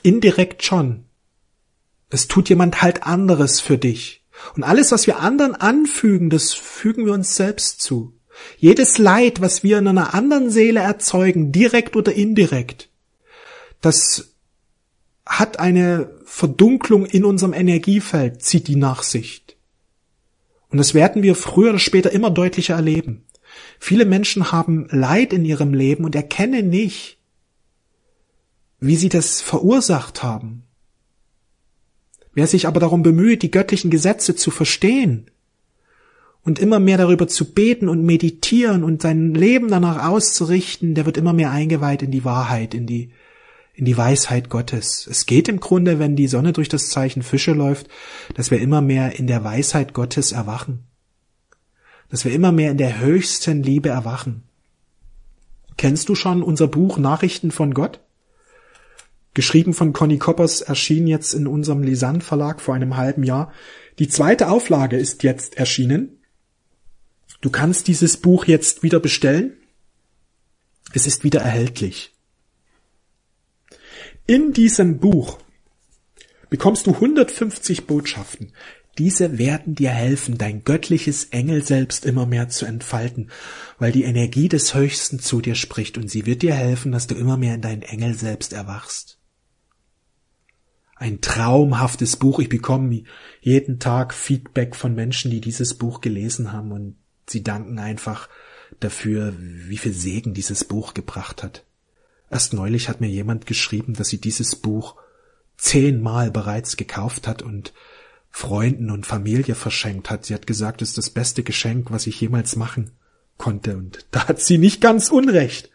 indirekt 0.03 0.65
schon. 0.65 1.05
Es 2.09 2.27
tut 2.27 2.49
jemand 2.49 2.81
halt 2.81 3.03
anderes 3.03 3.61
für 3.61 3.77
dich. 3.77 4.25
Und 4.57 4.63
alles, 4.63 4.91
was 4.91 5.07
wir 5.07 5.19
anderen 5.19 5.55
anfügen, 5.55 6.31
das 6.31 6.55
fügen 6.55 7.05
wir 7.05 7.13
uns 7.13 7.37
selbst 7.37 7.83
zu. 7.83 8.15
Jedes 8.57 8.97
Leid, 8.97 9.43
was 9.43 9.63
wir 9.63 9.77
in 9.77 9.89
einer 9.89 10.15
anderen 10.15 10.49
Seele 10.49 10.81
erzeugen, 10.81 11.53
direkt 11.53 11.95
oder 11.95 12.15
indirekt, 12.15 12.89
das 13.83 14.33
hat 15.27 15.59
eine 15.59 16.11
Verdunklung 16.25 17.05
in 17.05 17.27
unserem 17.27 17.53
Energiefeld, 17.53 18.43
zieht 18.43 18.67
die 18.67 18.77
Nachsicht. 18.77 19.58
Und 20.71 20.79
das 20.79 20.95
werden 20.95 21.23
wir 21.23 21.35
früher 21.35 21.71
oder 21.71 21.79
später 21.79 22.11
immer 22.13 22.31
deutlicher 22.31 22.75
erleben. 22.75 23.25
Viele 23.79 24.05
Menschen 24.05 24.53
haben 24.53 24.87
Leid 24.91 25.33
in 25.33 25.45
ihrem 25.45 25.73
Leben 25.73 26.05
und 26.05 26.15
erkennen 26.15 26.69
nicht, 26.69 27.19
wie 28.81 28.97
sie 28.97 29.09
das 29.09 29.41
verursacht 29.41 30.23
haben. 30.23 30.65
Wer 32.35 32.47
sich 32.47 32.67
aber 32.67 32.81
darum 32.81 33.03
bemüht, 33.03 33.43
die 33.43 33.51
göttlichen 33.51 33.91
Gesetze 33.91 34.37
zu 34.37 34.51
verstehen 34.51 35.31
und 36.45 36.59
immer 36.59 36.79
mehr 36.79 36.99
darüber 36.99 37.27
zu 37.27 37.53
beten 37.53 37.89
und 37.89 38.05
meditieren 38.05 38.85
und 38.85 39.03
sein 39.03 39.35
Leben 39.35 39.69
danach 39.69 40.07
auszurichten, 40.09 40.95
der 40.95 41.07
wird 41.07 41.17
immer 41.17 41.33
mehr 41.33 41.51
eingeweiht 41.51 42.03
in 42.03 42.11
die 42.11 42.25
Wahrheit, 42.25 42.75
in 42.75 42.87
die, 42.87 43.11
in 43.79 43.85
die 43.85 43.97
Weisheit 43.97 44.51
Gottes. 44.51 45.07
Es 45.09 45.25
geht 45.25 45.49
im 45.49 45.61
Grunde, 45.61 46.01
wenn 46.01 46.17
die 46.17 46.27
Sonne 46.27 46.53
durch 46.53 46.69
das 46.69 46.89
Zeichen 46.89 47.23
Fische 47.23 47.53
läuft, 47.53 47.87
dass 48.35 48.51
wir 48.51 48.61
immer 48.61 48.81
mehr 48.81 49.21
in 49.21 49.29
der 49.29 49.45
Weisheit 49.45 49.95
Gottes 49.95 50.33
erwachen. 50.33 50.81
Dass 52.09 52.25
wir 52.25 52.33
immer 52.33 52.51
mehr 52.51 52.73
in 52.73 52.77
der 52.77 52.99
höchsten 52.99 53.63
Liebe 53.63 53.89
erwachen. 53.89 54.43
Kennst 55.77 56.09
du 56.09 56.17
schon 56.17 56.43
unser 56.43 56.67
Buch 56.67 56.99
Nachrichten 56.99 57.53
von 57.53 57.73
Gott? 57.73 58.01
Geschrieben 59.33 59.73
von 59.73 59.93
Conny 59.93 60.19
Koppers 60.19 60.61
erschien 60.61 61.07
jetzt 61.07 61.33
in 61.33 61.47
unserem 61.47 61.85
Lisann 61.85 62.21
Verlag 62.21 62.61
vor 62.61 62.75
einem 62.75 62.97
halben 62.97 63.23
Jahr. 63.23 63.53
Die 64.01 64.09
zweite 64.09 64.49
Auflage 64.49 64.97
ist 64.97 65.23
jetzt 65.23 65.57
erschienen. 65.57 66.19
Du 67.41 67.51
kannst 67.51 67.87
dieses 67.87 68.17
Buch 68.17 68.47
jetzt 68.47 68.83
wieder 68.83 68.99
bestellen. 68.99 69.53
Es 70.95 71.07
ist 71.07 71.23
wieder 71.23 71.43
erhältlich. 71.43 72.18
In 74.29 74.53
diesem 74.53 75.01
Buch 75.01 75.39
bekommst 76.51 76.87
du 76.87 76.93
150 76.93 77.89
Botschaften. 77.89 78.53
Diese 78.97 79.39
werden 79.39 79.75
dir 79.75 79.91
helfen, 79.91 80.39
dein 80.39 80.63
göttliches 80.63 81.25
Engel 81.31 81.65
selbst 81.65 82.07
immer 82.07 82.27
mehr 82.27 82.49
zu 82.49 82.65
entfalten, 82.67 83.31
weil 83.81 83.91
die 83.91 84.05
Energie 84.05 84.49
des 84.49 84.75
Höchsten 84.75 85.19
zu 85.19 85.41
dir 85.41 85.57
spricht 85.57 85.99
und 85.99 86.09
sie 86.09 86.27
wird 86.27 86.43
dir 86.43 86.55
helfen, 86.55 86.93
dass 86.93 87.09
du 87.09 87.17
immer 87.17 87.37
mehr 87.37 87.55
in 87.55 87.63
deinen 87.63 87.83
Engel 87.83 88.15
selbst 88.15 88.53
erwachst 88.53 89.19
ein 90.99 91.21
traumhaftes 91.21 92.17
Buch. 92.17 92.41
Ich 92.41 92.49
bekomme 92.49 93.05
jeden 93.41 93.79
Tag 93.79 94.13
Feedback 94.13 94.75
von 94.75 94.95
Menschen, 94.95 95.31
die 95.31 95.41
dieses 95.41 95.75
Buch 95.75 96.01
gelesen 96.01 96.53
haben 96.53 96.73
und 96.73 96.97
sie 97.27 97.43
danken 97.43 97.79
einfach 97.79 98.29
dafür, 98.81 99.35
wie 99.39 99.79
viel 99.79 99.93
Segen 99.93 100.35
dieses 100.35 100.65
Buch 100.65 100.95
gebracht 100.95 101.43
hat. 101.43 101.65
Erst 102.31 102.53
neulich 102.53 102.89
hat 102.89 103.01
mir 103.01 103.09
jemand 103.09 103.47
geschrieben, 103.47 103.95
dass 103.95 104.09
sie 104.09 104.21
dieses 104.21 104.57
Buch 104.57 104.97
zehnmal 105.57 106.31
bereits 106.31 106.77
gekauft 106.77 107.27
hat 107.27 107.43
und 107.43 107.73
Freunden 108.31 108.91
und 108.91 109.07
Familie 109.07 109.55
verschenkt 109.55 110.11
hat. 110.11 110.27
Sie 110.27 110.35
hat 110.35 110.47
gesagt, 110.47 110.83
es 110.83 110.91
ist 110.91 110.99
das 110.99 111.11
beste 111.11 111.43
Geschenk, 111.43 111.91
was 111.91 112.07
ich 112.07 112.21
jemals 112.21 112.57
machen 112.57 112.93
konnte. 113.37 113.77
Und 113.77 114.07
da 114.11 114.29
hat 114.29 114.41
sie 114.41 114.59
nicht 114.59 114.81
ganz 114.81 115.11
unrecht. 115.11 115.71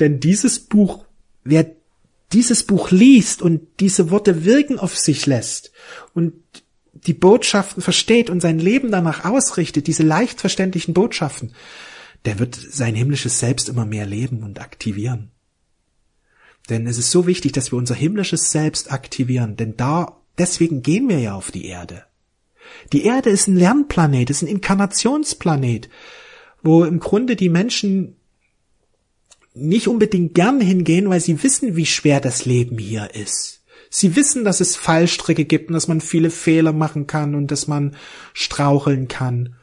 Denn 0.00 0.20
dieses 0.20 0.60
Buch, 0.60 1.04
wer 1.44 1.66
dieses 2.32 2.62
Buch 2.62 2.90
liest 2.90 3.42
und 3.42 3.62
diese 3.80 4.10
Worte 4.10 4.44
wirken 4.44 4.78
auf 4.78 4.96
sich 4.96 5.26
lässt 5.26 5.72
und 6.14 6.34
die 6.92 7.14
Botschaften 7.14 7.82
versteht 7.82 8.28
und 8.28 8.40
sein 8.40 8.58
Leben 8.58 8.90
danach 8.90 9.24
ausrichtet, 9.24 9.86
diese 9.86 10.02
leicht 10.02 10.40
verständlichen 10.40 10.94
Botschaften, 10.94 11.54
der 12.24 12.38
wird 12.38 12.54
sein 12.56 12.94
himmlisches 12.94 13.38
Selbst 13.38 13.68
immer 13.68 13.86
mehr 13.86 14.04
leben 14.04 14.42
und 14.42 14.60
aktivieren. 14.60 15.30
Denn 16.68 16.86
es 16.86 16.98
ist 16.98 17.10
so 17.10 17.26
wichtig, 17.26 17.52
dass 17.52 17.72
wir 17.72 17.78
unser 17.78 17.94
himmlisches 17.94 18.50
Selbst 18.50 18.92
aktivieren, 18.92 19.56
denn 19.56 19.76
da, 19.76 20.20
deswegen 20.36 20.82
gehen 20.82 21.08
wir 21.08 21.18
ja 21.18 21.34
auf 21.34 21.50
die 21.50 21.66
Erde. 21.66 22.04
Die 22.92 23.04
Erde 23.04 23.30
ist 23.30 23.48
ein 23.48 23.56
Lernplanet, 23.56 24.30
ist 24.30 24.42
ein 24.42 24.48
Inkarnationsplanet, 24.48 25.88
wo 26.62 26.84
im 26.84 27.00
Grunde 27.00 27.36
die 27.36 27.48
Menschen 27.48 28.16
nicht 29.54 29.88
unbedingt 29.88 30.34
gern 30.34 30.60
hingehen, 30.60 31.08
weil 31.08 31.20
sie 31.20 31.42
wissen, 31.42 31.76
wie 31.76 31.86
schwer 31.86 32.20
das 32.20 32.44
Leben 32.44 32.78
hier 32.78 33.14
ist. 33.14 33.64
Sie 33.90 34.16
wissen, 34.16 34.44
dass 34.44 34.60
es 34.60 34.76
Fallstricke 34.76 35.46
gibt 35.46 35.68
und 35.68 35.74
dass 35.74 35.88
man 35.88 36.00
viele 36.00 36.30
Fehler 36.30 36.72
machen 36.72 37.06
kann 37.06 37.34
und 37.34 37.50
dass 37.50 37.66
man 37.66 37.96
straucheln 38.34 39.08
kann. 39.08 39.56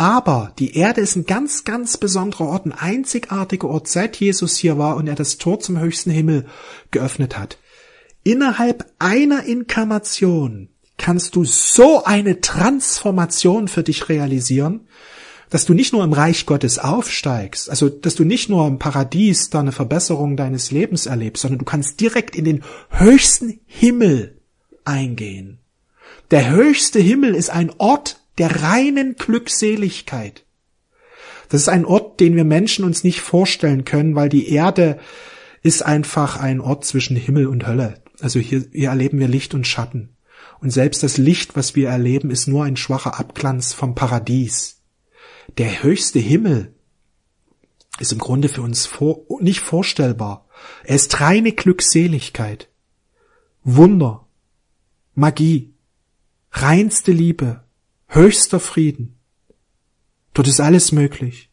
Aber 0.00 0.54
die 0.58 0.76
Erde 0.78 1.02
ist 1.02 1.14
ein 1.14 1.26
ganz, 1.26 1.64
ganz 1.64 1.98
besonderer 1.98 2.46
Ort, 2.46 2.64
ein 2.64 2.72
einzigartiger 2.72 3.68
Ort, 3.68 3.86
seit 3.86 4.16
Jesus 4.16 4.56
hier 4.56 4.78
war 4.78 4.96
und 4.96 5.06
er 5.06 5.14
das 5.14 5.36
Tor 5.36 5.60
zum 5.60 5.78
höchsten 5.78 6.10
Himmel 6.10 6.46
geöffnet 6.90 7.36
hat. 7.36 7.58
Innerhalb 8.24 8.90
einer 8.98 9.44
Inkarnation 9.44 10.70
kannst 10.96 11.36
du 11.36 11.44
so 11.44 12.02
eine 12.02 12.40
Transformation 12.40 13.68
für 13.68 13.82
dich 13.82 14.08
realisieren, 14.08 14.88
dass 15.50 15.66
du 15.66 15.74
nicht 15.74 15.92
nur 15.92 16.02
im 16.02 16.14
Reich 16.14 16.46
Gottes 16.46 16.78
aufsteigst, 16.78 17.68
also 17.68 17.90
dass 17.90 18.14
du 18.14 18.24
nicht 18.24 18.48
nur 18.48 18.66
im 18.66 18.78
Paradies 18.78 19.50
da 19.50 19.60
eine 19.60 19.72
Verbesserung 19.72 20.34
deines 20.34 20.70
Lebens 20.70 21.04
erlebst, 21.04 21.42
sondern 21.42 21.58
du 21.58 21.66
kannst 21.66 22.00
direkt 22.00 22.34
in 22.34 22.46
den 22.46 22.64
höchsten 22.88 23.60
Himmel 23.66 24.40
eingehen. 24.82 25.58
Der 26.30 26.48
höchste 26.48 27.00
Himmel 27.00 27.34
ist 27.34 27.50
ein 27.50 27.70
Ort 27.76 28.19
der 28.38 28.62
reinen 28.62 29.16
Glückseligkeit. 29.16 30.44
Das 31.48 31.62
ist 31.62 31.68
ein 31.68 31.84
Ort, 31.84 32.20
den 32.20 32.36
wir 32.36 32.44
Menschen 32.44 32.84
uns 32.84 33.04
nicht 33.04 33.20
vorstellen 33.20 33.84
können, 33.84 34.14
weil 34.14 34.28
die 34.28 34.48
Erde 34.48 34.98
ist 35.62 35.82
einfach 35.82 36.36
ein 36.36 36.60
Ort 36.60 36.84
zwischen 36.84 37.16
Himmel 37.16 37.46
und 37.46 37.66
Hölle. 37.66 38.02
Also 38.20 38.38
hier, 38.38 38.64
hier 38.72 38.90
erleben 38.90 39.18
wir 39.18 39.28
Licht 39.28 39.52
und 39.54 39.66
Schatten. 39.66 40.16
Und 40.60 40.70
selbst 40.70 41.02
das 41.02 41.16
Licht, 41.16 41.56
was 41.56 41.74
wir 41.74 41.88
erleben, 41.88 42.30
ist 42.30 42.46
nur 42.46 42.64
ein 42.64 42.76
schwacher 42.76 43.18
Abglanz 43.18 43.72
vom 43.72 43.94
Paradies. 43.94 44.80
Der 45.58 45.82
höchste 45.82 46.18
Himmel 46.18 46.74
ist 47.98 48.12
im 48.12 48.18
Grunde 48.18 48.48
für 48.48 48.62
uns 48.62 48.86
vor, 48.86 49.22
nicht 49.40 49.60
vorstellbar. 49.60 50.46
Er 50.84 50.96
ist 50.96 51.20
reine 51.20 51.52
Glückseligkeit, 51.52 52.68
Wunder, 53.64 54.26
Magie, 55.14 55.74
reinste 56.52 57.12
Liebe, 57.12 57.64
höchster 58.10 58.60
Frieden. 58.60 59.18
Dort 60.34 60.48
ist 60.48 60.60
alles 60.60 60.92
möglich. 60.92 61.50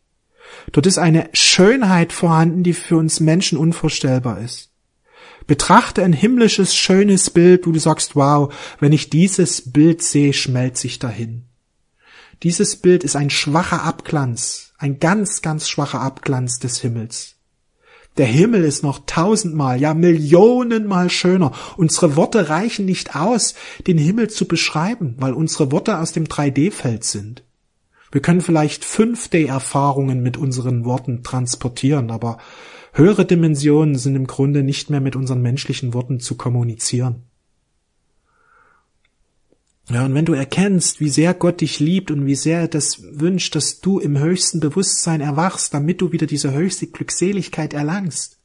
Dort 0.71 0.85
ist 0.85 0.97
eine 0.97 1.29
Schönheit 1.33 2.13
vorhanden, 2.13 2.63
die 2.63 2.73
für 2.73 2.97
uns 2.97 3.19
Menschen 3.19 3.57
unvorstellbar 3.57 4.39
ist. 4.41 4.71
Betrachte 5.45 6.03
ein 6.03 6.13
himmlisches, 6.13 6.75
schönes 6.75 7.29
Bild, 7.29 7.65
wo 7.65 7.71
du 7.71 7.79
sagst, 7.79 8.15
wow, 8.15 8.53
wenn 8.79 8.91
ich 8.91 9.09
dieses 9.09 9.71
Bild 9.71 10.01
sehe, 10.01 10.33
schmelze 10.33 10.87
ich 10.87 10.99
dahin. 10.99 11.45
Dieses 12.43 12.75
Bild 12.75 13.03
ist 13.03 13.15
ein 13.15 13.29
schwacher 13.29 13.83
Abglanz, 13.83 14.73
ein 14.77 14.99
ganz, 14.99 15.41
ganz 15.41 15.69
schwacher 15.69 16.01
Abglanz 16.01 16.59
des 16.59 16.81
Himmels. 16.81 17.36
Der 18.17 18.25
Himmel 18.25 18.63
ist 18.63 18.81
noch 18.81 19.01
tausendmal, 19.05 19.79
ja 19.79 19.93
Millionenmal 19.93 21.09
schöner. 21.11 21.51
Unsere 21.77 22.15
Worte 22.15 22.49
reichen 22.49 22.85
nicht 22.85 23.15
aus, 23.15 23.53
den 23.85 23.99
Himmel 23.99 24.29
zu 24.29 24.47
beschreiben, 24.47 25.15
weil 25.19 25.33
unsere 25.33 25.71
Worte 25.71 25.99
aus 25.99 26.13
dem 26.13 26.25
3D-Feld 26.25 27.03
sind. 27.03 27.43
Wir 28.11 28.21
können 28.21 28.41
vielleicht 28.41 28.83
5D-Erfahrungen 28.83 30.23
mit 30.23 30.37
unseren 30.37 30.83
Worten 30.83 31.21
transportieren, 31.21 32.09
aber 32.09 32.39
höhere 32.93 33.25
Dimensionen 33.25 33.95
sind 33.95 34.15
im 34.15 34.25
Grunde 34.25 34.63
nicht 34.63 34.89
mehr 34.89 35.01
mit 35.01 35.15
unseren 35.15 35.43
menschlichen 35.43 35.93
Worten 35.93 36.19
zu 36.19 36.35
kommunizieren. 36.35 37.26
Ja, 39.89 40.05
und 40.05 40.13
wenn 40.13 40.25
du 40.25 40.33
erkennst, 40.33 40.99
wie 40.99 41.09
sehr 41.09 41.33
Gott 41.33 41.61
dich 41.61 41.79
liebt 41.79 42.11
und 42.11 42.25
wie 42.25 42.35
sehr 42.35 42.61
er 42.61 42.67
das 42.67 43.01
wünscht, 43.03 43.55
dass 43.55 43.79
du 43.79 43.99
im 43.99 44.19
höchsten 44.19 44.59
Bewusstsein 44.59 45.21
erwachst, 45.21 45.73
damit 45.73 46.01
du 46.01 46.11
wieder 46.11 46.27
diese 46.27 46.51
höchste 46.51 46.87
Glückseligkeit 46.87 47.73
erlangst, 47.73 48.37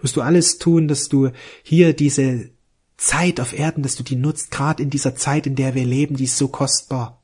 wirst 0.00 0.16
du 0.16 0.20
alles 0.20 0.58
tun, 0.58 0.86
dass 0.86 1.08
du 1.08 1.30
hier 1.62 1.94
diese 1.94 2.50
Zeit 2.98 3.40
auf 3.40 3.58
Erden, 3.58 3.82
dass 3.82 3.96
du 3.96 4.02
die 4.02 4.16
nutzt, 4.16 4.50
gerade 4.50 4.82
in 4.82 4.90
dieser 4.90 5.16
Zeit, 5.16 5.46
in 5.46 5.56
der 5.56 5.74
wir 5.74 5.86
leben, 5.86 6.16
die 6.16 6.24
ist 6.24 6.36
so 6.36 6.48
kostbar. 6.48 7.22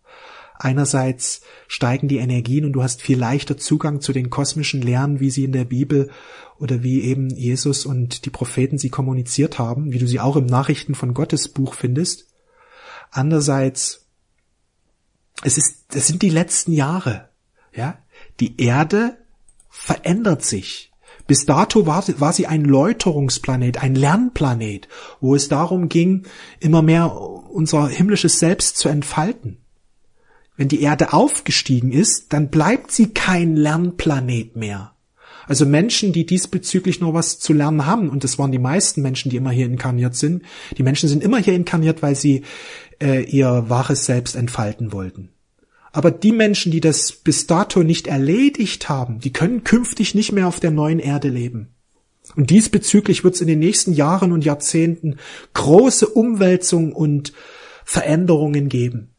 Einerseits 0.59 1.43
steigen 1.69 2.09
die 2.09 2.17
Energien 2.17 2.65
und 2.65 2.73
du 2.73 2.83
hast 2.83 3.03
viel 3.03 3.19
leichter 3.19 3.59
Zugang 3.59 4.01
zu 4.01 4.15
den 4.15 4.31
kosmischen 4.31 4.81
Lernen, 4.81 5.21
wie 5.21 5.29
sie 5.29 5.45
in 5.45 5.53
der 5.53 5.67
Bibel 5.67 6.11
oder 6.59 6.83
wie 6.83 7.03
eben 7.03 7.29
Jesus 7.29 7.85
und 7.85 8.25
die 8.25 8.31
Propheten 8.31 8.79
sie 8.79 8.89
kommuniziert 8.89 9.59
haben, 9.59 9.93
wie 9.93 9.99
du 9.99 10.07
sie 10.07 10.21
auch 10.21 10.37
im 10.37 10.47
Nachrichten 10.47 10.95
von 10.95 11.13
Gottes 11.13 11.49
Buch 11.49 11.75
findest. 11.75 12.29
Andererseits, 13.17 14.07
es 15.43 15.57
ist, 15.57 15.95
es 15.95 16.07
sind 16.07 16.21
die 16.21 16.29
letzten 16.29 16.73
Jahre, 16.73 17.31
ja. 17.75 17.99
Die 18.41 18.61
Erde 18.61 19.17
verändert 19.71 20.45
sich. 20.45 20.93
Bis 21.27 21.47
dato 21.47 21.87
war, 21.87 22.05
war 22.21 22.35
sie 22.35 22.47
ein 22.47 22.65
Läuterungsplanet, 22.65 23.83
ein 23.83 23.95
Lernplanet, 23.95 24.89
wo 25.21 25.35
es 25.35 25.49
darum 25.49 25.89
ging, 25.89 26.27
immer 26.61 26.83
mehr 26.83 27.19
unser 27.19 27.89
himmlisches 27.89 28.39
Selbst 28.39 28.77
zu 28.77 28.91
entfalten. 28.91 29.59
Wenn 30.57 30.69
die 30.69 30.83
Erde 30.83 31.15
aufgestiegen 31.15 31.93
ist, 31.93 32.35
dann 32.35 32.51
bleibt 32.51 32.91
sie 32.93 33.15
kein 33.15 33.57
Lernplanet 33.57 34.57
mehr. 34.57 34.95
Also 35.47 35.65
Menschen, 35.65 36.13
die 36.13 36.27
diesbezüglich 36.27 37.01
noch 37.01 37.15
was 37.15 37.39
zu 37.39 37.53
lernen 37.53 37.87
haben, 37.87 38.09
und 38.09 38.25
das 38.25 38.39
waren 38.39 38.53
die 38.53 38.59
meisten 38.59 39.03
Menschen, 39.03 39.31
die 39.31 39.37
immer 39.37 39.51
hier 39.51 39.67
inkarniert 39.67 40.17
sind, 40.17 40.43
die 40.77 40.83
Menschen 40.83 41.09
sind 41.09 41.23
immer 41.23 41.39
hier 41.39 41.55
inkarniert, 41.55 42.03
weil 42.03 42.17
sie 42.17 42.43
äh, 43.01 43.23
ihr 43.25 43.65
wahres 43.69 44.05
Selbst 44.07 44.35
entfalten 44.35 44.93
wollten. 44.93 45.31
Aber 45.93 46.11
die 46.11 46.33
Menschen, 46.33 46.73
die 46.73 46.81
das 46.81 47.13
bis 47.13 47.47
dato 47.47 47.83
nicht 47.83 48.07
erledigt 48.07 48.89
haben, 48.89 49.21
die 49.21 49.33
können 49.33 49.65
künftig 49.65 50.15
nicht 50.15 50.33
mehr 50.33 50.47
auf 50.47 50.61
der 50.61 50.71
neuen 50.71 50.99
Erde 50.99 51.29
leben. 51.29 51.69
Und 52.35 52.51
diesbezüglich 52.51 53.25
wird 53.25 53.37
es 53.37 53.41
in 53.41 53.47
den 53.47 53.61
nächsten 53.61 53.93
Jahren 53.93 54.33
und 54.33 54.45
Jahrzehnten 54.45 55.17
große 55.55 56.09
Umwälzungen 56.09 56.93
und 56.93 57.33
Veränderungen 57.85 58.69
geben. 58.69 59.15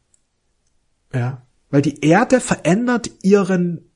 Ja, 1.12 1.46
weil 1.70 1.82
die 1.82 2.00
Erde 2.00 2.40
verändert 2.40 3.10
ihren 3.22 3.87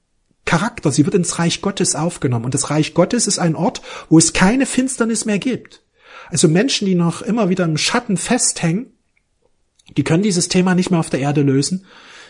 Charakter, 0.44 0.90
sie 0.90 1.04
wird 1.04 1.14
ins 1.14 1.38
Reich 1.38 1.62
Gottes 1.62 1.94
aufgenommen. 1.94 2.44
Und 2.44 2.54
das 2.54 2.70
Reich 2.70 2.94
Gottes 2.94 3.26
ist 3.26 3.38
ein 3.38 3.54
Ort, 3.54 3.82
wo 4.08 4.18
es 4.18 4.32
keine 4.32 4.66
Finsternis 4.66 5.24
mehr 5.24 5.38
gibt. 5.38 5.82
Also 6.30 6.48
Menschen, 6.48 6.86
die 6.86 6.94
noch 6.94 7.22
immer 7.22 7.48
wieder 7.48 7.64
im 7.64 7.76
Schatten 7.76 8.16
festhängen, 8.16 8.92
die 9.96 10.04
können 10.04 10.22
dieses 10.22 10.48
Thema 10.48 10.74
nicht 10.74 10.90
mehr 10.90 11.00
auf 11.00 11.10
der 11.10 11.20
Erde 11.20 11.42
lösen. 11.42 11.84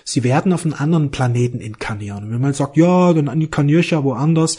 Sie 0.05 0.25
werden 0.25 0.53
auf 0.53 0.64
einen 0.64 0.75
anderen 0.75 1.11
Planeten 1.11 1.61
inkarnieren. 1.61 2.25
Und 2.25 2.33
wenn 2.33 2.40
man 2.40 2.55
sagt, 2.55 2.77
ja, 2.77 3.12
dann 3.12 3.29
inkarniere 3.29 3.81
ich 3.81 3.90
ja 3.90 4.03
woanders. 4.03 4.59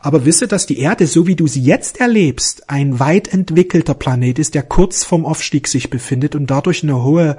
Aber 0.00 0.24
wisse, 0.24 0.46
dass 0.46 0.66
die 0.66 0.78
Erde, 0.78 1.06
so 1.06 1.26
wie 1.26 1.34
du 1.34 1.46
sie 1.48 1.62
jetzt 1.62 1.98
erlebst, 1.98 2.70
ein 2.70 3.00
weit 3.00 3.32
entwickelter 3.32 3.94
Planet 3.94 4.38
ist, 4.38 4.54
der 4.54 4.62
kurz 4.62 5.02
vorm 5.02 5.26
Aufstieg 5.26 5.66
sich 5.66 5.90
befindet 5.90 6.36
und 6.36 6.46
dadurch 6.46 6.82
eine 6.84 7.02
hohe 7.02 7.38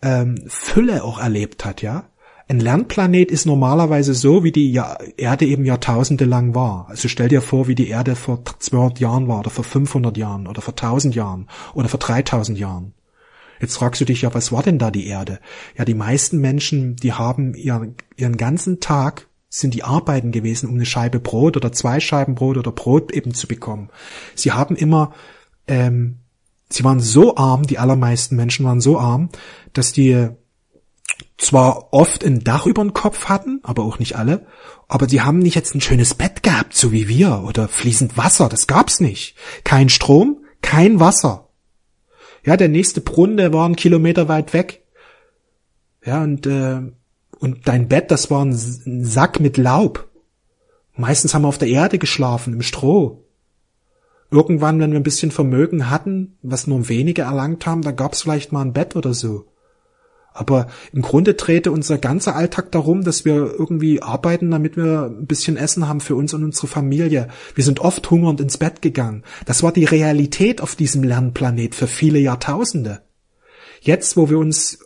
ähm, 0.00 0.44
Fülle 0.46 1.04
auch 1.04 1.18
erlebt 1.18 1.64
hat, 1.64 1.82
ja. 1.82 2.08
Ein 2.46 2.60
Lernplanet 2.60 3.30
ist 3.30 3.46
normalerweise 3.46 4.14
so, 4.14 4.44
wie 4.44 4.52
die 4.52 4.74
Erde 4.74 5.46
eben 5.46 5.64
Jahrtausende 5.64 6.26
lang 6.26 6.54
war. 6.54 6.86
Also 6.90 7.08
stell 7.08 7.28
dir 7.28 7.40
vor, 7.40 7.68
wie 7.68 7.74
die 7.74 7.88
Erde 7.88 8.16
vor 8.16 8.42
200 8.58 9.00
Jahren 9.00 9.28
war 9.28 9.40
oder 9.40 9.50
vor 9.50 9.64
500 9.64 10.16
Jahren 10.16 10.46
oder 10.46 10.60
vor 10.60 10.74
1000 10.74 11.14
Jahren 11.14 11.48
oder 11.72 11.88
vor 11.88 12.00
3000 12.00 12.58
Jahren. 12.58 12.92
Jetzt 13.60 13.76
fragst 13.78 14.00
du 14.00 14.04
dich 14.04 14.22
ja, 14.22 14.34
was 14.34 14.52
war 14.52 14.62
denn 14.62 14.78
da 14.78 14.90
die 14.90 15.06
Erde? 15.06 15.40
Ja, 15.78 15.86
die 15.86 15.94
meisten 15.94 16.38
Menschen, 16.38 16.96
die 16.96 17.14
haben 17.14 17.54
ihren, 17.54 17.94
ihren 18.16 18.36
ganzen 18.36 18.80
Tag 18.80 19.28
sind 19.48 19.72
die 19.72 19.84
arbeiten 19.84 20.32
gewesen, 20.32 20.68
um 20.68 20.74
eine 20.74 20.84
Scheibe 20.84 21.20
Brot 21.20 21.56
oder 21.56 21.72
zwei 21.72 22.00
Scheiben 22.00 22.34
Brot 22.34 22.58
oder 22.58 22.72
Brot 22.72 23.12
eben 23.12 23.32
zu 23.32 23.46
bekommen. 23.46 23.88
Sie 24.34 24.52
haben 24.52 24.76
immer, 24.76 25.14
ähm, 25.68 26.16
sie 26.68 26.84
waren 26.84 27.00
so 27.00 27.36
arm, 27.36 27.62
die 27.62 27.78
allermeisten 27.78 28.36
Menschen 28.36 28.66
waren 28.66 28.80
so 28.80 28.98
arm, 28.98 29.30
dass 29.72 29.92
die 29.92 30.28
zwar 31.36 31.92
oft 31.92 32.24
ein 32.24 32.44
Dach 32.44 32.66
über 32.66 32.82
den 32.82 32.94
Kopf 32.94 33.26
hatten, 33.26 33.60
aber 33.62 33.82
auch 33.82 33.98
nicht 33.98 34.16
alle, 34.16 34.46
aber 34.88 35.06
die 35.06 35.22
haben 35.22 35.38
nicht 35.38 35.54
jetzt 35.56 35.74
ein 35.74 35.80
schönes 35.80 36.14
Bett 36.14 36.42
gehabt, 36.42 36.74
so 36.74 36.92
wie 36.92 37.08
wir, 37.08 37.44
oder 37.46 37.68
fließend 37.68 38.16
Wasser, 38.16 38.48
das 38.48 38.66
gab's 38.66 39.00
nicht. 39.00 39.36
Kein 39.64 39.88
Strom, 39.88 40.44
kein 40.62 41.00
Wasser. 41.00 41.48
Ja, 42.44 42.56
der 42.56 42.68
nächste 42.68 43.00
Brunnen, 43.00 43.36
der 43.36 43.52
war 43.52 43.64
einen 43.64 43.76
Kilometer 43.76 44.28
weit 44.28 44.52
weg. 44.52 44.84
Ja, 46.04 46.22
und, 46.22 46.46
äh, 46.46 46.82
Und 47.40 47.66
dein 47.68 47.88
Bett, 47.88 48.10
das 48.10 48.30
war 48.30 48.44
ein 48.44 48.54
Sack 49.04 49.40
mit 49.40 49.56
Laub. 49.56 50.08
Meistens 50.96 51.34
haben 51.34 51.42
wir 51.42 51.48
auf 51.48 51.58
der 51.58 51.68
Erde 51.68 51.98
geschlafen, 51.98 52.54
im 52.54 52.62
Stroh. 52.62 53.24
Irgendwann, 54.30 54.80
wenn 54.80 54.92
wir 54.92 55.00
ein 55.00 55.04
bisschen 55.04 55.30
Vermögen 55.30 55.90
hatten, 55.90 56.38
was 56.42 56.66
nur 56.66 56.88
wenige 56.88 57.22
erlangt 57.22 57.66
haben, 57.66 57.82
da 57.82 57.90
gab's 57.90 58.22
vielleicht 58.22 58.52
mal 58.52 58.62
ein 58.62 58.72
Bett 58.72 58.96
oder 58.96 59.12
so. 59.12 59.46
Aber 60.36 60.66
im 60.92 61.00
Grunde 61.00 61.34
drehte 61.34 61.70
unser 61.70 61.96
ganzer 61.96 62.34
Alltag 62.34 62.72
darum, 62.72 63.04
dass 63.04 63.24
wir 63.24 63.54
irgendwie 63.56 64.02
arbeiten, 64.02 64.50
damit 64.50 64.76
wir 64.76 65.04
ein 65.04 65.26
bisschen 65.26 65.56
Essen 65.56 65.88
haben 65.88 66.00
für 66.00 66.16
uns 66.16 66.34
und 66.34 66.42
unsere 66.42 66.66
Familie. 66.66 67.28
Wir 67.54 67.62
sind 67.62 67.78
oft 67.78 68.10
hungernd 68.10 68.40
ins 68.40 68.58
Bett 68.58 68.82
gegangen. 68.82 69.22
Das 69.46 69.62
war 69.62 69.70
die 69.70 69.84
Realität 69.84 70.60
auf 70.60 70.74
diesem 70.74 71.04
Lernplanet 71.04 71.76
für 71.76 71.86
viele 71.86 72.18
Jahrtausende. 72.18 73.02
Jetzt, 73.80 74.16
wo 74.16 74.28
wir 74.28 74.38
uns 74.38 74.80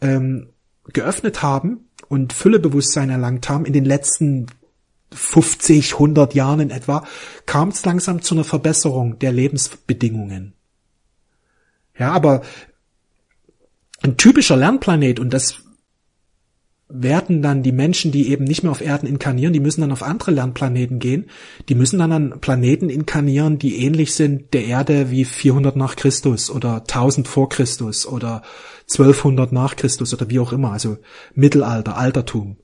ähm, 0.00 0.50
geöffnet 0.84 1.42
haben 1.42 1.88
und 2.06 2.32
Füllebewusstsein 2.32 3.10
erlangt 3.10 3.48
haben, 3.48 3.64
in 3.64 3.72
den 3.72 3.84
letzten 3.84 4.46
50, 5.12 5.94
100 5.94 6.34
Jahren 6.34 6.60
in 6.60 6.70
etwa, 6.70 7.04
kam 7.46 7.70
es 7.70 7.84
langsam 7.84 8.22
zu 8.22 8.36
einer 8.36 8.44
Verbesserung 8.44 9.18
der 9.18 9.32
Lebensbedingungen. 9.32 10.54
Ja, 11.98 12.12
aber 12.12 12.42
ein 14.02 14.16
typischer 14.16 14.56
Lernplanet 14.56 15.20
und 15.20 15.32
das 15.32 15.60
werden 16.92 17.40
dann 17.40 17.62
die 17.62 17.72
Menschen, 17.72 18.10
die 18.10 18.30
eben 18.30 18.44
nicht 18.44 18.62
mehr 18.62 18.72
auf 18.72 18.80
Erden 18.80 19.06
inkarnieren, 19.06 19.52
die 19.52 19.60
müssen 19.60 19.80
dann 19.80 19.92
auf 19.92 20.02
andere 20.02 20.32
Lernplaneten 20.32 20.98
gehen. 20.98 21.26
Die 21.68 21.74
müssen 21.74 22.00
dann 22.00 22.12
an 22.12 22.40
Planeten 22.40 22.90
inkarnieren, 22.90 23.58
die 23.58 23.84
ähnlich 23.84 24.14
sind 24.14 24.52
der 24.52 24.64
Erde 24.64 25.10
wie 25.10 25.24
400 25.24 25.76
nach 25.76 25.96
Christus 25.96 26.50
oder 26.50 26.80
1000 26.80 27.28
vor 27.28 27.48
Christus 27.48 28.06
oder 28.06 28.42
1200 28.90 29.52
nach 29.52 29.76
Christus 29.76 30.12
oder 30.12 30.28
wie 30.30 30.40
auch 30.40 30.52
immer. 30.52 30.72
Also 30.72 30.98
Mittelalter, 31.34 31.96
Altertum, 31.96 32.56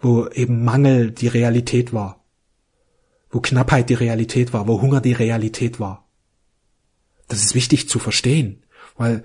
wo 0.00 0.26
eben 0.28 0.64
Mangel 0.64 1.10
die 1.10 1.28
Realität 1.28 1.92
war, 1.92 2.24
wo 3.30 3.40
Knappheit 3.40 3.90
die 3.90 3.94
Realität 3.94 4.54
war, 4.54 4.66
wo 4.66 4.80
Hunger 4.80 5.02
die 5.02 5.12
Realität 5.12 5.78
war. 5.78 6.08
Das 7.28 7.44
ist 7.44 7.54
wichtig 7.54 7.88
zu 7.88 7.98
verstehen, 7.98 8.62
weil 8.96 9.22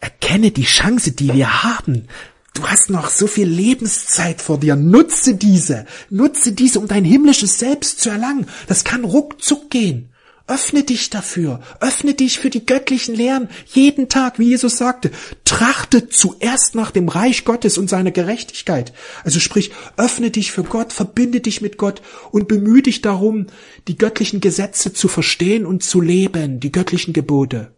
Erkenne 0.00 0.50
die 0.50 0.64
Chance, 0.64 1.12
die 1.12 1.32
wir 1.32 1.64
haben. 1.64 2.08
Du 2.54 2.66
hast 2.66 2.90
noch 2.90 3.08
so 3.08 3.26
viel 3.26 3.46
Lebenszeit 3.46 4.42
vor 4.42 4.58
dir. 4.58 4.74
Nutze 4.74 5.34
diese. 5.34 5.86
Nutze 6.10 6.52
diese, 6.52 6.80
um 6.80 6.88
dein 6.88 7.04
himmlisches 7.04 7.58
Selbst 7.58 8.00
zu 8.00 8.10
erlangen. 8.10 8.46
Das 8.66 8.84
kann 8.84 9.04
ruckzuck 9.04 9.70
gehen. 9.70 10.10
Öffne 10.48 10.82
dich 10.82 11.10
dafür. 11.10 11.60
Öffne 11.80 12.14
dich 12.14 12.38
für 12.38 12.48
die 12.48 12.64
göttlichen 12.64 13.14
Lehren. 13.14 13.48
Jeden 13.66 14.08
Tag, 14.08 14.38
wie 14.38 14.48
Jesus 14.48 14.78
sagte, 14.78 15.10
trachte 15.44 16.08
zuerst 16.08 16.74
nach 16.74 16.90
dem 16.90 17.08
Reich 17.08 17.44
Gottes 17.44 17.76
und 17.76 17.90
seiner 17.90 18.10
Gerechtigkeit. 18.10 18.94
Also 19.24 19.40
sprich, 19.40 19.72
öffne 19.98 20.30
dich 20.30 20.50
für 20.50 20.64
Gott, 20.64 20.92
verbinde 20.94 21.40
dich 21.40 21.60
mit 21.60 21.76
Gott 21.76 22.00
und 22.32 22.48
bemühe 22.48 22.82
dich 22.82 23.02
darum, 23.02 23.46
die 23.88 23.98
göttlichen 23.98 24.40
Gesetze 24.40 24.94
zu 24.94 25.06
verstehen 25.06 25.66
und 25.66 25.82
zu 25.82 26.00
leben, 26.00 26.60
die 26.60 26.72
göttlichen 26.72 27.12
Gebote. 27.12 27.70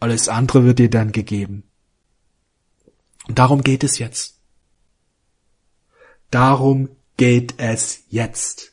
Alles 0.00 0.28
andere 0.28 0.64
wird 0.64 0.78
dir 0.78 0.90
dann 0.90 1.12
gegeben. 1.12 1.64
Und 3.28 3.38
darum 3.38 3.62
geht 3.62 3.82
es 3.82 3.98
jetzt. 3.98 4.38
Darum 6.30 6.88
geht 7.16 7.54
es 7.56 8.04
jetzt. 8.08 8.72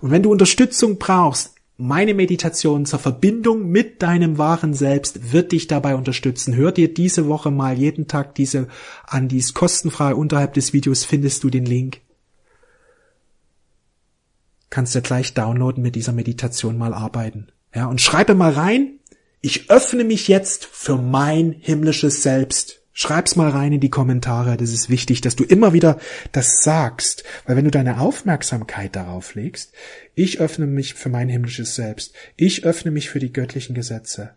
Und 0.00 0.10
wenn 0.10 0.22
du 0.22 0.30
Unterstützung 0.30 0.98
brauchst, 0.98 1.54
meine 1.78 2.14
Meditation 2.14 2.86
zur 2.86 2.98
Verbindung 2.98 3.68
mit 3.68 4.02
deinem 4.02 4.38
wahren 4.38 4.72
Selbst 4.72 5.32
wird 5.32 5.52
dich 5.52 5.66
dabei 5.66 5.94
unterstützen. 5.94 6.56
Hör 6.56 6.72
dir 6.72 6.92
diese 6.92 7.28
Woche 7.28 7.50
mal 7.50 7.76
jeden 7.76 8.08
Tag 8.08 8.34
diese 8.34 8.68
an, 9.06 9.28
die 9.28 9.38
ist 9.38 9.52
kostenfrei. 9.52 10.14
Unterhalb 10.14 10.54
des 10.54 10.72
Videos 10.72 11.04
findest 11.04 11.44
du 11.44 11.50
den 11.50 11.66
Link. 11.66 12.00
Kannst 14.70 14.94
du 14.94 15.02
gleich 15.02 15.34
downloaden, 15.34 15.82
mit 15.82 15.96
dieser 15.96 16.12
Meditation 16.12 16.78
mal 16.78 16.94
arbeiten. 16.94 17.48
Ja, 17.74 17.86
und 17.86 18.00
schreibe 18.00 18.34
mal 18.34 18.52
rein, 18.52 18.95
ich 19.46 19.70
öffne 19.70 20.02
mich 20.02 20.26
jetzt 20.26 20.64
für 20.64 20.96
mein 20.96 21.52
himmlisches 21.52 22.24
Selbst. 22.24 22.82
Schreib's 22.92 23.36
mal 23.36 23.48
rein 23.48 23.74
in 23.74 23.80
die 23.80 23.90
Kommentare. 23.90 24.56
Das 24.56 24.72
ist 24.72 24.90
wichtig, 24.90 25.20
dass 25.20 25.36
du 25.36 25.44
immer 25.44 25.72
wieder 25.72 26.00
das 26.32 26.64
sagst. 26.64 27.22
Weil 27.44 27.54
wenn 27.54 27.64
du 27.64 27.70
deine 27.70 28.00
Aufmerksamkeit 28.00 28.96
darauf 28.96 29.36
legst, 29.36 29.72
ich 30.16 30.40
öffne 30.40 30.66
mich 30.66 30.94
für 30.94 31.10
mein 31.10 31.28
himmlisches 31.28 31.76
Selbst. 31.76 32.12
Ich 32.34 32.64
öffne 32.64 32.90
mich 32.90 33.08
für 33.08 33.20
die 33.20 33.32
göttlichen 33.32 33.76
Gesetze. 33.76 34.34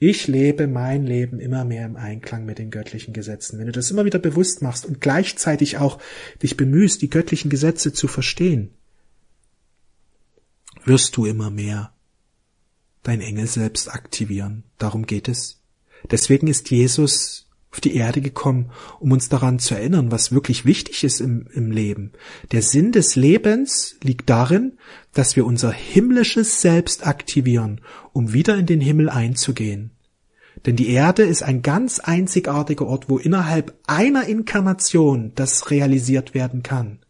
Ich 0.00 0.26
lebe 0.26 0.66
mein 0.66 1.06
Leben 1.06 1.38
immer 1.38 1.64
mehr 1.64 1.86
im 1.86 1.94
Einklang 1.94 2.44
mit 2.44 2.58
den 2.58 2.72
göttlichen 2.72 3.14
Gesetzen. 3.14 3.60
Wenn 3.60 3.66
du 3.66 3.72
das 3.72 3.92
immer 3.92 4.04
wieder 4.04 4.18
bewusst 4.18 4.60
machst 4.60 4.86
und 4.86 5.00
gleichzeitig 5.00 5.78
auch 5.78 6.00
dich 6.42 6.56
bemühst, 6.56 7.00
die 7.00 7.10
göttlichen 7.10 7.48
Gesetze 7.48 7.92
zu 7.92 8.08
verstehen, 8.08 8.74
wirst 10.84 11.16
du 11.16 11.26
immer 11.26 11.50
mehr 11.50 11.93
dein 13.04 13.20
Engel 13.20 13.46
selbst 13.46 13.92
aktivieren. 13.94 14.64
Darum 14.78 15.06
geht 15.06 15.28
es. 15.28 15.60
Deswegen 16.10 16.48
ist 16.48 16.70
Jesus 16.70 17.48
auf 17.70 17.80
die 17.80 17.96
Erde 17.96 18.20
gekommen, 18.20 18.70
um 19.00 19.12
uns 19.12 19.28
daran 19.28 19.58
zu 19.58 19.74
erinnern, 19.74 20.12
was 20.12 20.30
wirklich 20.30 20.64
wichtig 20.64 21.02
ist 21.02 21.20
im, 21.20 21.48
im 21.54 21.70
Leben. 21.72 22.12
Der 22.52 22.62
Sinn 22.62 22.92
des 22.92 23.16
Lebens 23.16 23.96
liegt 24.02 24.30
darin, 24.30 24.78
dass 25.12 25.34
wir 25.34 25.44
unser 25.44 25.72
himmlisches 25.72 26.60
Selbst 26.60 27.06
aktivieren, 27.06 27.80
um 28.12 28.32
wieder 28.32 28.56
in 28.56 28.66
den 28.66 28.80
Himmel 28.80 29.08
einzugehen. 29.08 29.90
Denn 30.66 30.76
die 30.76 30.88
Erde 30.88 31.24
ist 31.24 31.42
ein 31.42 31.62
ganz 31.62 31.98
einzigartiger 31.98 32.86
Ort, 32.86 33.08
wo 33.08 33.18
innerhalb 33.18 33.76
einer 33.86 34.26
Inkarnation 34.26 35.32
das 35.34 35.70
realisiert 35.70 36.32
werden 36.32 36.62
kann. 36.62 37.00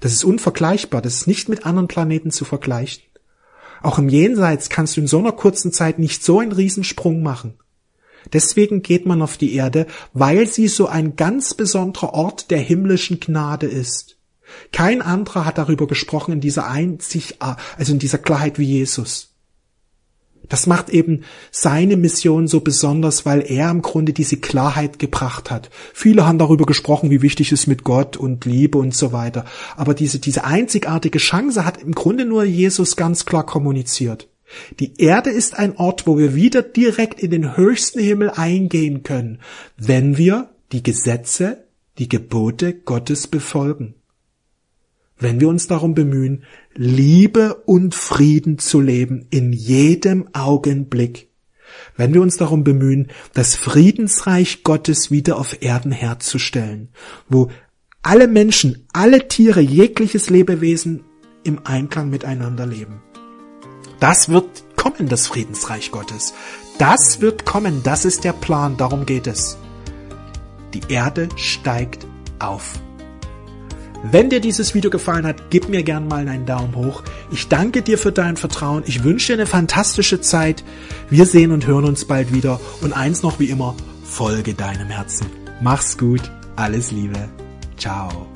Das 0.00 0.12
ist 0.12 0.24
unvergleichbar, 0.24 1.02
das 1.02 1.16
ist 1.16 1.26
nicht 1.26 1.48
mit 1.48 1.66
anderen 1.66 1.88
Planeten 1.88 2.30
zu 2.30 2.44
vergleichen. 2.44 3.02
Auch 3.82 3.98
im 3.98 4.08
Jenseits 4.08 4.68
kannst 4.68 4.96
du 4.96 5.00
in 5.00 5.06
so 5.06 5.18
einer 5.18 5.32
kurzen 5.32 5.72
Zeit 5.72 5.98
nicht 5.98 6.22
so 6.22 6.40
einen 6.40 6.52
Riesensprung 6.52 7.22
machen. 7.22 7.54
Deswegen 8.32 8.82
geht 8.82 9.06
man 9.06 9.22
auf 9.22 9.38
die 9.38 9.54
Erde, 9.54 9.86
weil 10.12 10.46
sie 10.46 10.68
so 10.68 10.86
ein 10.86 11.16
ganz 11.16 11.54
besonderer 11.54 12.12
Ort 12.12 12.50
der 12.50 12.58
himmlischen 12.58 13.18
Gnade 13.18 13.66
ist. 13.66 14.18
Kein 14.72 15.00
anderer 15.00 15.44
hat 15.44 15.58
darüber 15.58 15.86
gesprochen 15.86 16.32
in 16.32 16.40
dieser 16.40 16.66
einzig, 16.66 17.36
also 17.40 17.92
in 17.92 17.98
dieser 17.98 18.18
Klarheit 18.18 18.58
wie 18.58 18.64
Jesus. 18.64 19.29
Das 20.50 20.66
macht 20.66 20.90
eben 20.90 21.22
seine 21.50 21.96
Mission 21.96 22.48
so 22.48 22.60
besonders, 22.60 23.24
weil 23.24 23.40
er 23.40 23.70
im 23.70 23.80
Grunde 23.80 24.12
diese 24.12 24.36
Klarheit 24.36 24.98
gebracht 24.98 25.50
hat. 25.50 25.70
Viele 25.94 26.26
haben 26.26 26.38
darüber 26.38 26.66
gesprochen, 26.66 27.08
wie 27.08 27.22
wichtig 27.22 27.52
es 27.52 27.66
mit 27.66 27.84
Gott 27.84 28.18
und 28.18 28.44
Liebe 28.44 28.76
und 28.76 28.94
so 28.94 29.12
weiter. 29.12 29.46
Aber 29.76 29.94
diese, 29.94 30.18
diese 30.18 30.44
einzigartige 30.44 31.18
Chance 31.18 31.64
hat 31.64 31.80
im 31.80 31.92
Grunde 31.92 32.26
nur 32.26 32.44
Jesus 32.44 32.96
ganz 32.96 33.24
klar 33.24 33.46
kommuniziert. 33.46 34.28
Die 34.80 35.00
Erde 35.00 35.30
ist 35.30 35.56
ein 35.56 35.76
Ort, 35.76 36.08
wo 36.08 36.18
wir 36.18 36.34
wieder 36.34 36.62
direkt 36.62 37.20
in 37.20 37.30
den 37.30 37.56
höchsten 37.56 38.00
Himmel 38.00 38.30
eingehen 38.30 39.04
können, 39.04 39.38
wenn 39.76 40.18
wir 40.18 40.50
die 40.72 40.82
Gesetze, 40.82 41.64
die 41.98 42.08
Gebote 42.08 42.74
Gottes 42.74 43.28
befolgen 43.28 43.94
wenn 45.20 45.38
wir 45.38 45.48
uns 45.48 45.66
darum 45.66 45.94
bemühen, 45.94 46.44
Liebe 46.74 47.54
und 47.66 47.94
Frieden 47.94 48.58
zu 48.58 48.80
leben 48.80 49.26
in 49.30 49.52
jedem 49.52 50.28
Augenblick, 50.34 51.30
wenn 51.96 52.14
wir 52.14 52.22
uns 52.22 52.36
darum 52.36 52.64
bemühen, 52.64 53.08
das 53.34 53.56
Friedensreich 53.56 54.62
Gottes 54.62 55.10
wieder 55.10 55.36
auf 55.36 55.62
Erden 55.62 55.92
herzustellen, 55.92 56.90
wo 57.28 57.50
alle 58.02 58.28
Menschen, 58.28 58.86
alle 58.92 59.28
Tiere, 59.28 59.60
jegliches 59.60 60.30
Lebewesen 60.30 61.04
im 61.42 61.60
Einklang 61.64 62.08
miteinander 62.08 62.66
leben. 62.66 63.02
Das 63.98 64.28
wird 64.28 64.76
kommen, 64.76 65.08
das 65.08 65.26
Friedensreich 65.26 65.90
Gottes. 65.90 66.32
Das 66.78 67.20
wird 67.20 67.44
kommen, 67.44 67.82
das 67.82 68.04
ist 68.04 68.24
der 68.24 68.32
Plan, 68.32 68.76
darum 68.76 69.04
geht 69.04 69.26
es. 69.26 69.58
Die 70.72 70.80
Erde 70.88 71.28
steigt 71.36 72.06
auf. 72.38 72.80
Wenn 74.02 74.30
dir 74.30 74.40
dieses 74.40 74.74
Video 74.74 74.90
gefallen 74.90 75.26
hat, 75.26 75.50
gib 75.50 75.68
mir 75.68 75.82
gern 75.82 76.08
mal 76.08 76.26
einen 76.26 76.46
Daumen 76.46 76.74
hoch. 76.74 77.02
Ich 77.30 77.48
danke 77.48 77.82
dir 77.82 77.98
für 77.98 78.12
dein 78.12 78.36
Vertrauen. 78.36 78.82
Ich 78.86 79.04
wünsche 79.04 79.28
dir 79.28 79.40
eine 79.40 79.46
fantastische 79.46 80.20
Zeit. 80.20 80.64
Wir 81.10 81.26
sehen 81.26 81.52
und 81.52 81.66
hören 81.66 81.84
uns 81.84 82.06
bald 82.06 82.32
wieder. 82.32 82.60
Und 82.80 82.94
eins 82.94 83.22
noch 83.22 83.38
wie 83.40 83.50
immer, 83.50 83.74
folge 84.04 84.54
deinem 84.54 84.88
Herzen. 84.88 85.26
Mach's 85.60 85.98
gut. 85.98 86.22
Alles 86.56 86.90
Liebe. 86.90 87.28
Ciao. 87.76 88.26